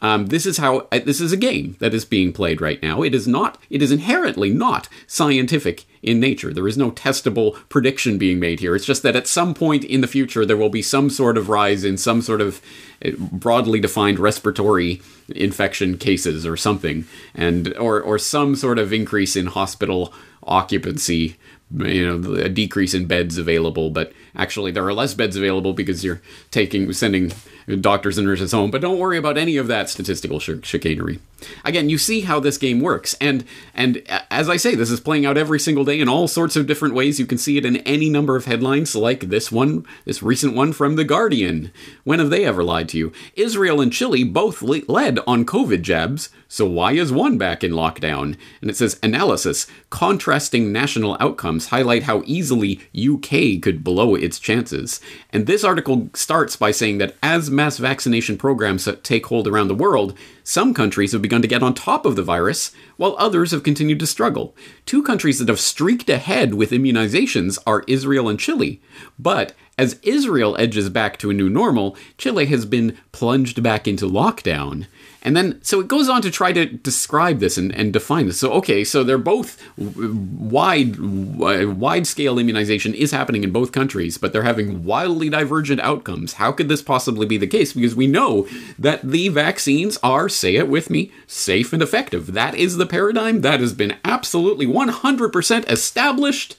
[0.01, 3.03] Um, this is how uh, this is a game that is being played right now.
[3.03, 3.59] It is not.
[3.71, 6.53] It is inherently not scientific in nature.
[6.53, 8.75] There is no testable prediction being made here.
[8.75, 11.49] It's just that at some point in the future there will be some sort of
[11.49, 12.61] rise in some sort of
[13.05, 19.37] uh, broadly defined respiratory infection cases or something, and or or some sort of increase
[19.37, 20.13] in hospital
[20.45, 21.37] occupancy
[21.79, 26.05] you know a decrease in beds available but actually there are less beds available because
[26.05, 26.21] you're
[26.51, 27.33] taking sending
[27.81, 31.19] doctors and nurses home but don't worry about any of that statistical chicanery.
[31.65, 33.45] Again you see how this game works and
[33.75, 36.67] and as i say this is playing out every single day in all sorts of
[36.67, 37.19] different ways.
[37.19, 40.73] You can see it in any number of headlines like this one this recent one
[40.73, 41.73] from the guardian.
[42.05, 43.13] When have they ever lied to you?
[43.35, 48.37] Israel and chile both led on covid jabs so why is one back in lockdown?
[48.61, 55.01] And it says analysis contrasting national outcomes highlight how easily uk could blow its chances.
[55.31, 59.75] And this article starts by saying that as mass vaccination programs take hold around the
[59.75, 63.63] world, some countries have begun to get on top of the virus, while others have
[63.63, 64.57] continued to struggle.
[64.87, 68.81] Two countries that have streaked ahead with immunizations are Israel and Chile.
[69.19, 74.07] But as Israel edges back to a new normal, Chile has been plunged back into
[74.07, 74.87] lockdown.
[75.23, 78.41] And then, so it goes on to try to describe this and, and define this.
[78.41, 84.33] So, okay, so they're both wide, wide scale immunization is happening in both countries, but
[84.33, 86.35] they're having wildly divergent outcomes.
[86.35, 87.73] How could this possibly be the case?
[87.73, 88.49] Because we know
[88.79, 92.33] that the vaccines are, say it with me, safe and effective.
[92.33, 96.57] That is the paradigm that has been absolutely 100% established.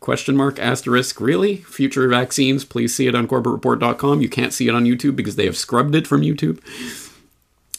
[0.00, 1.56] Question mark asterisk really?
[1.58, 4.22] Future vaccines, please see it on corbettreport.com.
[4.22, 6.58] You can't see it on YouTube because they have scrubbed it from YouTube.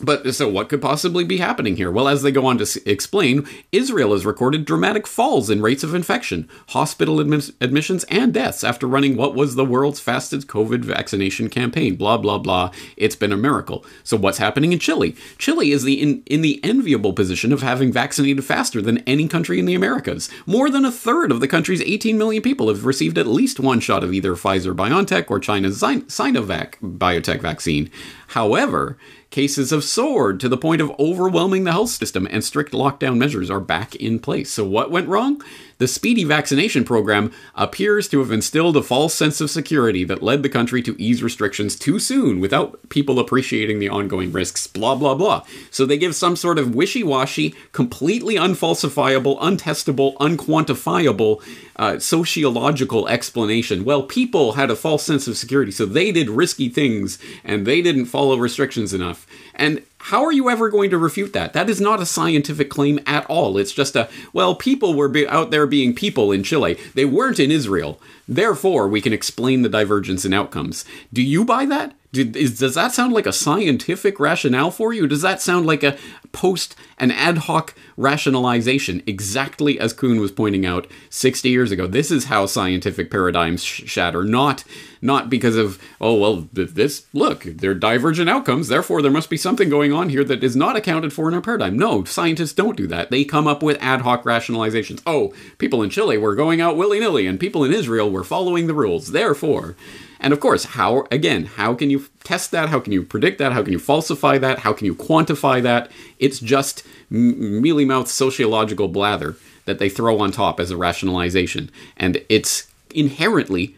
[0.04, 1.92] But so, what could possibly be happening here?
[1.92, 5.84] Well, as they go on to s- explain, Israel has recorded dramatic falls in rates
[5.84, 10.84] of infection, hospital admi- admissions, and deaths after running what was the world's fastest COVID
[10.84, 11.96] vaccination campaign.
[11.98, 12.72] Blah blah blah.
[12.98, 13.86] It's been a miracle.
[14.04, 15.16] So, what's happening in Chile?
[15.38, 19.60] Chile is the in, in the enviable position of having vaccinated faster than any country
[19.60, 20.30] in the Americas.
[20.48, 23.80] More than a third of the country's 18 million people have received at least one
[23.80, 27.90] shot of either Pfizer BioNTech or China's Sinovac biotech vaccine.
[28.30, 28.98] However,
[29.32, 33.50] cases have soared to the point of overwhelming the health system, and strict lockdown measures
[33.50, 34.52] are back in place.
[34.52, 35.42] So, what went wrong?
[35.82, 40.44] The speedy vaccination program appears to have instilled a false sense of security that led
[40.44, 45.16] the country to ease restrictions too soon without people appreciating the ongoing risks, blah, blah,
[45.16, 45.44] blah.
[45.72, 51.42] So they give some sort of wishy washy, completely unfalsifiable, untestable, unquantifiable,
[51.78, 53.84] uh, sociological explanation.
[53.84, 57.82] Well, people had a false sense of security, so they did risky things and they
[57.82, 59.26] didn't follow restrictions enough.
[59.56, 61.54] And how are you ever going to refute that?
[61.54, 63.58] That is not a scientific claim at all.
[63.58, 66.78] It's just a, well, people were be- out there being people in Chile.
[66.96, 68.00] They weren't in Israel.
[68.28, 70.86] Therefore, we can explain the divergence in outcomes.
[71.12, 71.96] Do you buy that?
[72.12, 75.08] Do, is, does that sound like a scientific rationale for you?
[75.08, 75.98] Does that sound like a
[76.34, 81.88] post, an ad hoc rationalization, exactly as Kuhn was pointing out 60 years ago?
[81.88, 84.66] This is how scientific paradigms sh- shatter, not
[85.02, 89.70] not because of oh well this look they're divergent outcomes therefore there must be something
[89.70, 92.88] going on here that is not accounted for in our paradigm no scientists don't do
[92.88, 96.78] that they come up with ad hoc rationalizations oh people in chile were going out
[96.78, 99.76] willy-nilly and people in israel were following the rules therefore
[100.22, 102.70] and of course, how, again, how can you test that?
[102.70, 103.54] How can you predict that?
[103.54, 104.60] How can you falsify that?
[104.60, 105.92] How can you quantify that?
[106.20, 111.72] It's just mealy mouth sociological blather that they throw on top as a rationalization.
[111.98, 113.76] And it's inherently,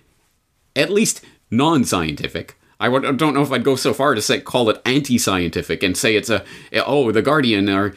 [0.76, 2.58] at least non scientific.
[2.80, 6.18] I don't know if I'd go so far to say call it anti-scientific and say
[6.18, 6.44] it's a
[6.86, 7.94] oh the Guardian are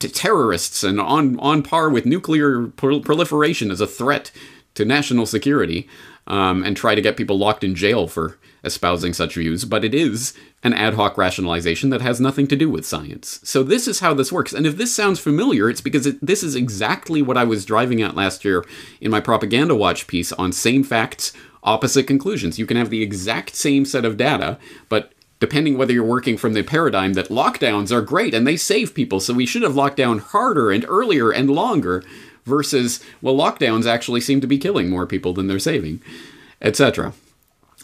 [0.00, 4.32] terrorists and on on par with nuclear proliferation as a threat
[4.74, 5.88] to national security,
[6.26, 9.64] um, and try to get people locked in jail for espousing such views.
[9.64, 13.40] But it is an ad hoc rationalization that has nothing to do with science.
[13.42, 14.52] So this is how this works.
[14.52, 18.00] And if this sounds familiar, it's because it, this is exactly what I was driving
[18.02, 18.64] at last year
[19.00, 21.32] in my propaganda watch piece on same facts
[21.64, 22.58] opposite conclusions.
[22.58, 24.58] You can have the exact same set of data,
[24.88, 28.94] but depending whether you're working from the paradigm that lockdowns are great and they save
[28.94, 32.04] people, so we should have locked down harder and earlier and longer,
[32.44, 36.00] versus, well, lockdowns actually seem to be killing more people than they're saving,
[36.60, 37.12] etc.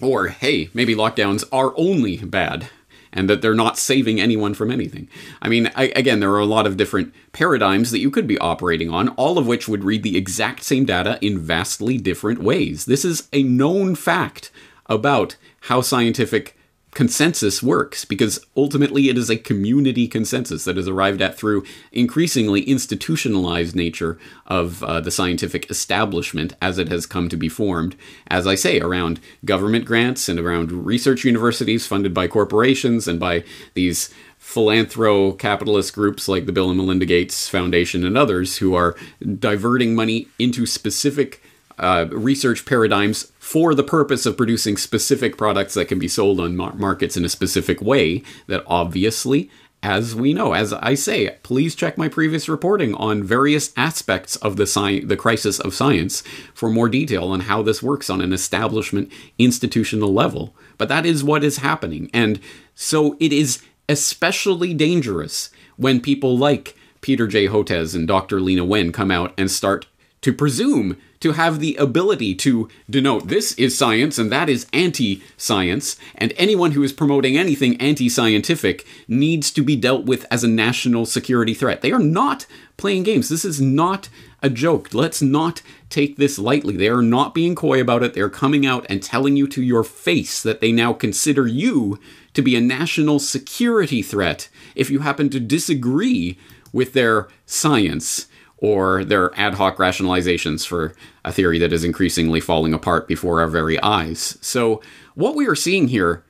[0.01, 2.69] Or, hey, maybe lockdowns are only bad
[3.13, 5.09] and that they're not saving anyone from anything.
[5.41, 8.39] I mean, I, again, there are a lot of different paradigms that you could be
[8.39, 12.85] operating on, all of which would read the exact same data in vastly different ways.
[12.85, 14.51] This is a known fact
[14.87, 16.58] about how scientific
[16.93, 21.63] consensus works because ultimately it is a community consensus that is arrived at through
[21.93, 27.95] increasingly institutionalized nature of uh, the scientific establishment as it has come to be formed
[28.29, 33.45] as i say around government grants and around research universities funded by corporations and by
[33.75, 38.97] these philanthro capitalist groups like the bill and melinda gates foundation and others who are
[39.39, 41.43] diverting money into specific
[41.79, 46.55] uh, research paradigms for the purpose of producing specific products that can be sold on
[46.55, 49.51] mar- markets in a specific way that obviously
[49.83, 54.57] as we know as i say please check my previous reporting on various aspects of
[54.57, 56.23] the sci- the crisis of science
[56.53, 61.25] for more detail on how this works on an establishment institutional level but that is
[61.25, 62.39] what is happening and
[62.75, 67.47] so it is especially dangerous when people like Peter J.
[67.47, 68.41] Hotez and Dr.
[68.41, 69.87] Leana Wen come out and start
[70.21, 75.23] to presume to have the ability to denote this is science and that is anti
[75.37, 80.45] science, and anyone who is promoting anything anti scientific needs to be dealt with as
[80.45, 81.81] a national security threat.
[81.81, 82.47] They are not
[82.77, 83.29] playing games.
[83.29, 84.09] This is not
[84.41, 84.95] a joke.
[84.95, 86.77] Let's not take this lightly.
[86.77, 88.15] They are not being coy about it.
[88.15, 91.99] They're coming out and telling you to your face that they now consider you
[92.35, 96.39] to be a national security threat if you happen to disagree
[96.73, 98.28] with their science
[98.59, 100.93] or their ad hoc rationalizations for
[101.25, 104.37] a theory that is increasingly falling apart before our very eyes.
[104.41, 104.83] So,
[105.15, 106.25] what we are seeing here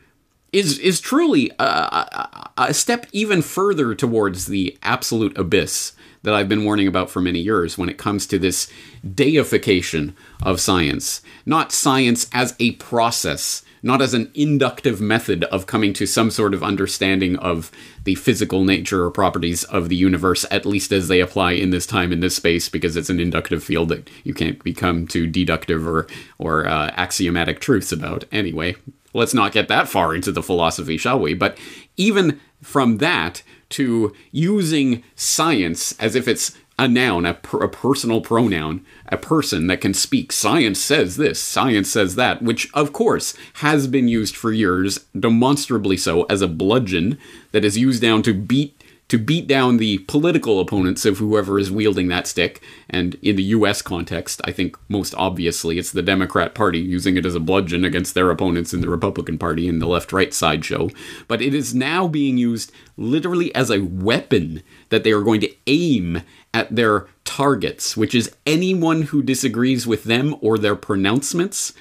[0.53, 6.49] is is truly a, a, a step even further towards the absolute abyss that I've
[6.49, 8.71] been warning about for many years when it comes to this
[9.15, 11.23] deification of science.
[11.47, 16.55] Not science as a process, not as an inductive method of coming to some sort
[16.55, 17.71] of understanding of
[18.05, 21.87] the physical nature or properties of the universe, at least as they apply in this
[21.87, 25.87] time in this space, because it's an inductive field that you can't become to deductive
[25.87, 26.07] or
[26.39, 28.25] or uh, axiomatic truths about.
[28.33, 28.75] Anyway,
[29.15, 31.35] let's not get that far into the philosophy, shall we?
[31.35, 31.59] But
[31.97, 38.21] even from that to using science as if it's a noun, a, per, a, personal
[38.21, 40.31] pronoun, a person that can speak.
[40.33, 45.97] Science says this, science says that, which of course has been used for years, demonstrably
[45.97, 47.19] so, as a bludgeon
[47.53, 51.71] that is used down to beat to beat down the political opponents of whoever is
[51.71, 52.63] wielding that stick.
[52.91, 57.25] And in the US context, I think most obviously it's the Democrat Party using it
[57.25, 60.91] as a bludgeon against their opponents in the Republican Party in the left right sideshow.
[61.27, 65.55] But it is now being used literally as a weapon that they are going to
[65.67, 66.23] aim
[66.55, 71.73] at their targets, which is anyone who disagrees with them or their pronouncements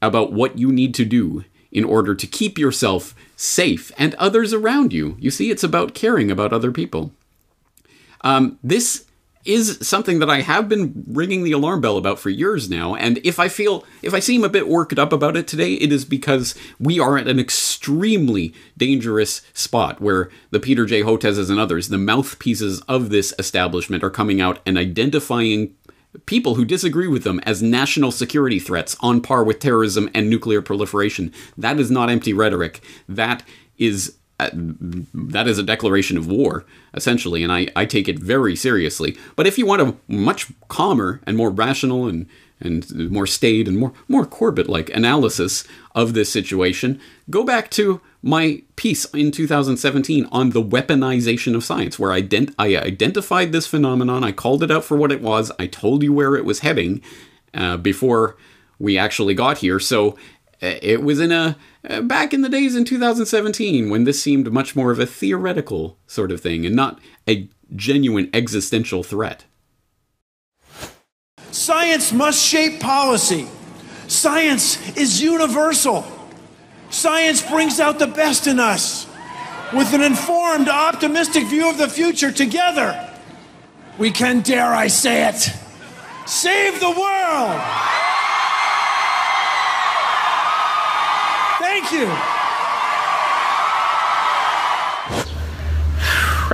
[0.00, 4.92] about what you need to do in order to keep yourself safe and others around
[4.92, 5.16] you.
[5.18, 7.12] You see, it's about caring about other people.
[8.22, 9.04] Um, this
[9.46, 12.94] is something that I have been ringing the alarm bell about for years now.
[12.94, 15.92] And if I feel, if I seem a bit worked up about it today, it
[15.92, 21.02] is because we are at an extremely dangerous spot where the Peter J.
[21.02, 25.74] Hotezes and others, the mouthpieces of this establishment, are coming out and identifying
[26.24, 30.62] people who disagree with them as national security threats on par with terrorism and nuclear
[30.62, 31.32] proliferation.
[31.56, 32.82] That is not empty rhetoric.
[33.08, 33.42] That
[33.76, 36.64] is that is a declaration of war,
[36.94, 39.16] essentially, and I, I take it very seriously.
[39.34, 42.26] But if you want a much calmer and more rational and
[42.58, 45.64] and more staid and more more Corbett-like analysis
[45.94, 51.98] of this situation, go back to my piece in 2017 on the weaponization of science,
[51.98, 55.52] where I, ident- I identified this phenomenon, I called it out for what it was,
[55.58, 57.02] I told you where it was heading
[57.54, 58.36] uh, before
[58.78, 59.78] we actually got here.
[59.78, 60.16] So
[60.62, 61.56] Uh, it was in a
[61.88, 65.98] uh, back in the days in 2017 when this seemed much more of a theoretical
[66.06, 66.98] sort of thing and not
[67.28, 69.44] a genuine existential threat.
[71.50, 73.46] Science must shape policy.
[74.08, 76.04] Science is universal.
[76.90, 79.06] Science brings out the best in us.
[79.72, 83.12] With an informed, optimistic view of the future together,
[83.98, 85.50] we can, dare I say it,
[86.24, 87.95] save the world.
[91.88, 92.12] Thank you.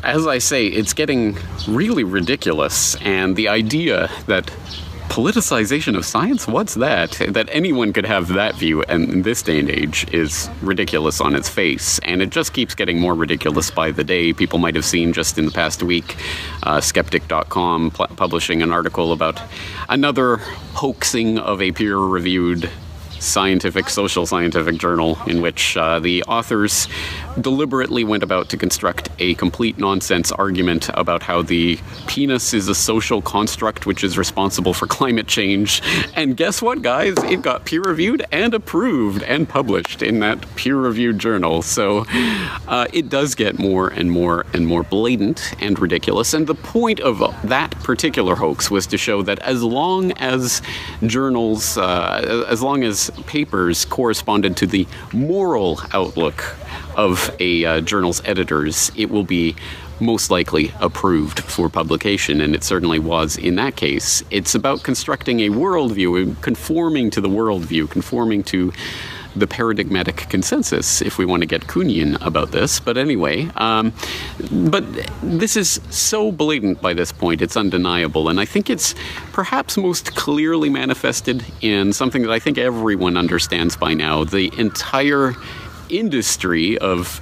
[0.04, 4.50] As I say, it's getting really ridiculous, and the idea that
[5.08, 9.58] politicization of science what's that that anyone could have that view and in this day
[9.58, 13.90] and age is ridiculous on its face and it just keeps getting more ridiculous by
[13.90, 16.16] the day people might have seen just in the past week
[16.62, 19.38] uh, skeptic.com publishing an article about
[19.90, 20.38] another
[20.72, 22.70] hoaxing of a peer-reviewed
[23.22, 26.88] scientific, social scientific journal in which uh, the authors
[27.40, 32.74] deliberately went about to construct a complete nonsense argument about how the penis is a
[32.74, 35.82] social construct which is responsible for climate change.
[36.14, 37.14] And guess what, guys?
[37.24, 41.62] It got peer reviewed and approved and published in that peer reviewed journal.
[41.62, 42.04] So
[42.68, 46.34] uh, it does get more and more and more blatant and ridiculous.
[46.34, 47.18] And the point of
[47.48, 50.60] that particular hoax was to show that as long as
[51.06, 56.56] journals, uh, as long as papers corresponded to the moral outlook
[56.96, 59.56] of a uh, journal's editors, it will be
[60.00, 64.22] most likely approved for publication, and it certainly was in that case.
[64.30, 68.72] It's about constructing a worldview, conforming to the worldview, conforming to
[69.34, 72.80] the paradigmatic consensus, if we want to get Kuhnian about this.
[72.80, 73.92] But anyway, um,
[74.50, 74.84] but
[75.22, 78.28] this is so blatant by this point, it's undeniable.
[78.28, 78.94] And I think it's
[79.32, 85.34] perhaps most clearly manifested in something that I think everyone understands by now the entire
[85.88, 87.20] industry of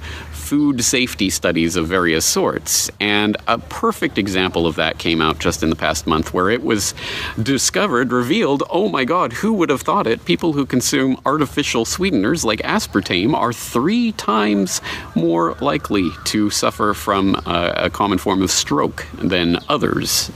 [0.51, 2.91] food safety studies of various sorts.
[2.99, 6.61] And a perfect example of that came out just in the past month, where it
[6.61, 6.93] was
[7.41, 10.25] discovered, revealed oh my god, who would have thought it?
[10.25, 14.81] People who consume artificial sweeteners like aspartame are three times
[15.15, 20.29] more likely to suffer from a, a common form of stroke than others.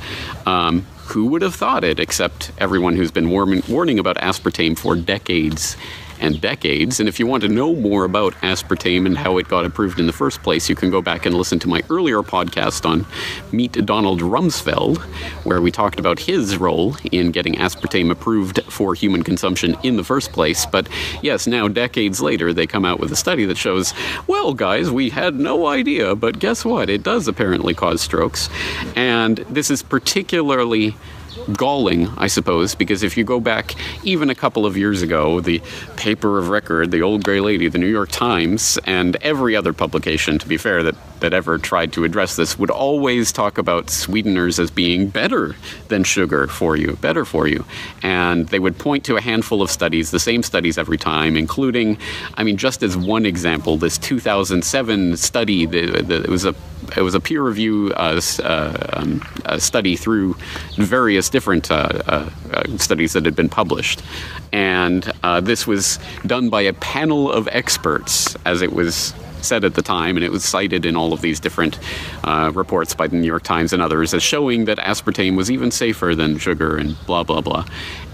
[0.46, 5.76] Um, who would have thought it, except everyone who's been warning about aspartame for decades
[6.20, 7.00] and decades.
[7.00, 10.08] And if you want to know more about aspartame and how it got approved in
[10.08, 13.06] the first place, you can go back and listen to my earlier podcast on
[13.52, 14.98] Meet Donald Rumsfeld,
[15.46, 20.04] where we talked about his role in getting aspartame approved for human consumption in the
[20.04, 20.66] first place.
[20.66, 20.88] But
[21.22, 23.94] yes, now decades later, they come out with a study that shows,
[24.28, 26.90] well, guys, we had no idea, but guess what?
[26.90, 28.50] It does apparently cause strokes.
[28.96, 30.96] And this is particularly
[31.54, 35.62] galling, I suppose, because if you go back even a couple of years ago, the
[35.96, 40.40] paper of record, the old gray lady, the New York Times, and every other publication,
[40.40, 44.60] to be fair, that, that ever tried to address this would always talk about sweeteners
[44.60, 45.56] as being better
[45.88, 47.66] than sugar for you, better for you.
[48.04, 51.98] And they would point to a handful of studies, the same studies every time, including,
[52.36, 56.56] I mean, just as one example, this 2007 study, the, the, it was a
[56.96, 59.22] it was a peer review uh, uh, um,
[59.58, 60.36] study through
[60.78, 64.04] various different uh, uh, uh, studies that had been published.
[64.52, 69.14] And uh, this was done by a panel of experts, as it was
[69.46, 71.80] said at the time, and it was cited in all of these different
[72.24, 75.72] uh, reports by the New York Times and others as showing that aspartame was even
[75.72, 77.66] safer than sugar and blah, blah, blah.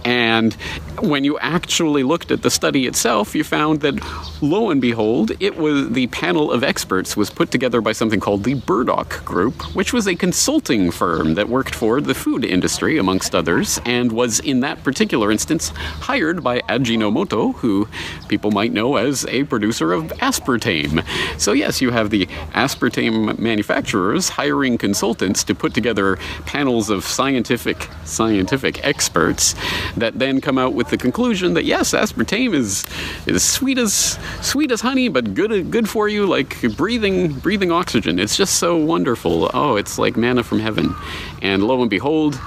[0.04, 0.54] And
[1.00, 4.00] when you actually looked at the study itself, you found that
[4.42, 8.44] lo and behold, it was the panel of experts was put together by something called
[8.44, 13.36] the Burdock Group, which was a consulting firm that worked for the food industry, amongst
[13.36, 17.88] others, and was in that particular instance hired by Ajinomoto, who
[18.28, 21.06] people might know as a producer of aspartame.
[21.40, 27.88] So yes, you have the aspartame manufacturers hiring consultants to put together panels of scientific
[28.04, 29.56] scientific experts
[29.98, 32.86] that then come out with the conclusion that yes, aspartame is
[33.26, 38.20] is sweet as sweet as honey, but good good for you, like breathing breathing oxygen.
[38.20, 39.50] It's just so wonderful.
[39.54, 40.96] Oh, it's like manna from heaven.
[41.42, 42.40] And lo and behold,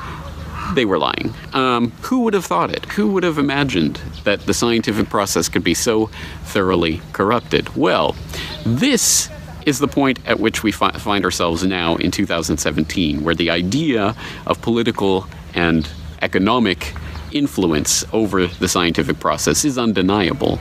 [0.75, 1.35] they were lying.
[1.53, 2.85] Um, who would have thought it?
[2.87, 6.07] Who would have imagined that the scientific process could be so
[6.45, 7.77] thoroughly corrupted?
[7.77, 8.17] Well,
[8.65, 9.29] this
[9.67, 14.15] is the point at which we fi- find ourselves now in 2017, where the idea
[14.47, 15.89] of political and
[16.23, 16.93] economic
[17.35, 20.61] influence over the scientific process is undeniable.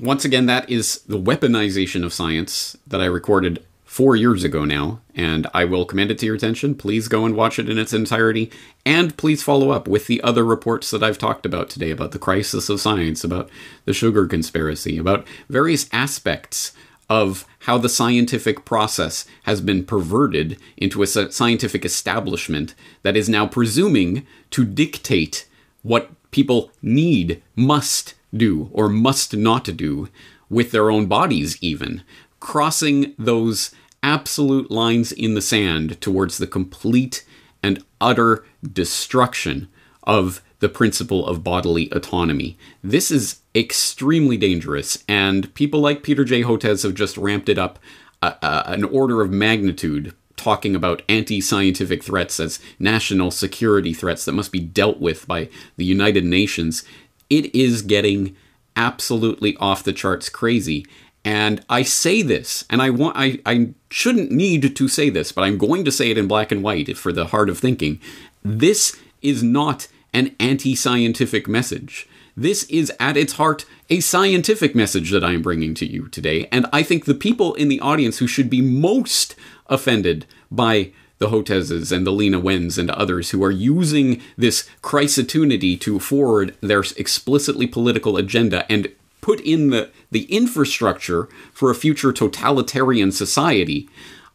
[0.00, 5.00] Once again, that is the weaponization of science that I recorded four years ago now,
[5.14, 6.74] and I will commend it to your attention.
[6.74, 8.50] Please go and watch it in its entirety,
[8.84, 12.18] and please follow up with the other reports that I've talked about today about the
[12.18, 13.48] crisis of science, about
[13.84, 16.72] the sugar conspiracy, about various aspects
[17.08, 23.46] of how the scientific process has been perverted into a scientific establishment that is now
[23.46, 25.48] presuming to dictate
[25.82, 30.08] what people need, must do, or must not do
[30.50, 32.02] with their own bodies, even.
[32.38, 37.24] Crossing those absolute lines in the sand towards the complete
[37.62, 39.68] and utter destruction
[40.02, 42.56] of the principle of bodily autonomy.
[42.82, 46.42] This is extremely dangerous, and people like Peter J.
[46.42, 47.78] Hotez have just ramped it up
[48.22, 54.24] uh, uh, an order of magnitude, talking about anti scientific threats as national security threats
[54.24, 56.84] that must be dealt with by the United Nations.
[57.28, 58.34] It is getting
[58.76, 60.86] absolutely off the charts crazy.
[61.24, 65.42] And I say this, and I want I, I shouldn't need to say this, but
[65.42, 68.00] I'm going to say it in black and white for the heart of thinking.
[68.42, 72.08] This is not an anti scientific message.
[72.36, 76.48] This is at its heart a scientific message that I am bringing to you today.
[76.50, 79.36] And I think the people in the audience who should be most
[79.66, 85.76] offended by the Hotezes and the Leana Wens and others who are using this crisitunity
[85.76, 88.88] to forward their explicitly political agenda and
[89.20, 93.88] put in the, the infrastructure for a future totalitarian society.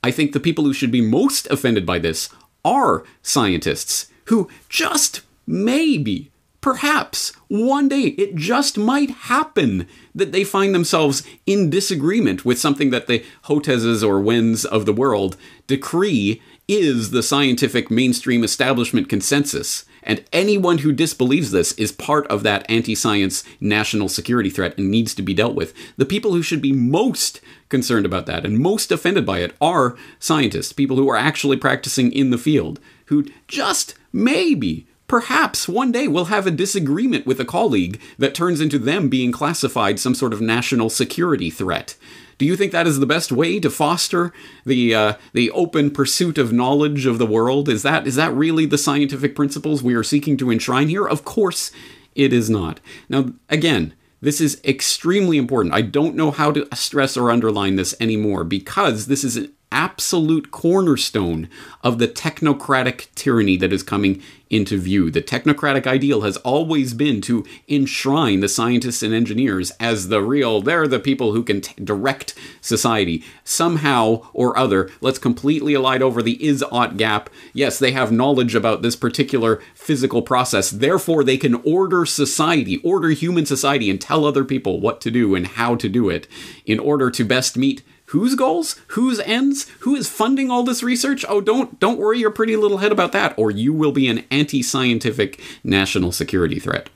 [0.04, 2.30] I think the people who should be most offended by this
[2.64, 6.32] are scientists who just maybe
[6.62, 12.90] Perhaps one day it just might happen that they find themselves in disagreement with something
[12.90, 19.86] that the Hotezes or Wens of the world decree is the scientific mainstream establishment consensus.
[20.04, 24.92] And anyone who disbelieves this is part of that anti science national security threat and
[24.92, 25.74] needs to be dealt with.
[25.96, 27.40] The people who should be most
[27.70, 32.12] concerned about that and most offended by it are scientists, people who are actually practicing
[32.12, 37.46] in the field, who just maybe Perhaps one day we'll have a disagreement with a
[37.46, 41.96] colleague that turns into them being classified some sort of national security threat.
[42.38, 44.32] Do you think that is the best way to foster
[44.68, 47.68] the uh, the open pursuit of knowledge of the world?
[47.68, 51.08] Is that is that really the scientific principles we are seeking to enshrine here?
[51.08, 51.72] Of course,
[52.14, 52.80] it is not.
[53.10, 55.74] Now, again, this is extremely important.
[55.74, 61.50] I don't know how to stress or underline this anymore because this is absolute cornerstone
[61.84, 65.12] of the technocratic tyranny that is coming into view.
[65.12, 70.62] The technocratic ideal has always been to enshrine the scientists and engineers as the real,
[70.62, 73.24] they're the people who can t- direct society.
[73.44, 77.30] Somehow or other, let's completely elide over the is ought gap.
[77.54, 83.10] Yes, they have knowledge about this particular physical process, therefore, they can order society, order
[83.10, 86.28] human society, and tell other people what to do and how to do it
[86.66, 91.26] in order to best meet whose goals whose ends who is funding all this research
[91.28, 94.24] oh don't don't worry your pretty little head about that or you will be an
[94.32, 96.90] anti-scientific national security threat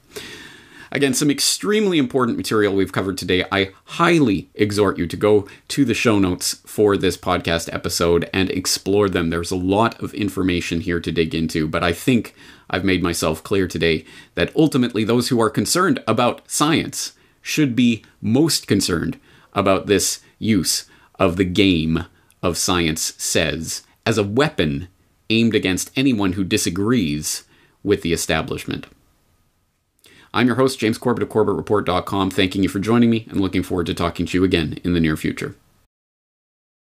[0.93, 3.43] Again, some extremely important material we've covered today.
[3.51, 8.51] I highly exhort you to go to the show notes for this podcast episode and
[8.51, 9.31] explore them.
[9.31, 12.35] There's a lot of information here to dig into, but I think
[12.69, 18.05] I've made myself clear today that ultimately those who are concerned about science should be
[18.21, 19.19] most concerned
[19.55, 20.85] about this use
[21.23, 22.05] of the game
[22.41, 24.89] of science says as a weapon
[25.29, 27.45] aimed against anyone who disagrees
[27.81, 28.87] with the establishment.
[30.33, 33.85] I'm your host, James Corbett of CorbettReport.com, thanking you for joining me and looking forward
[33.85, 35.55] to talking to you again in the near future.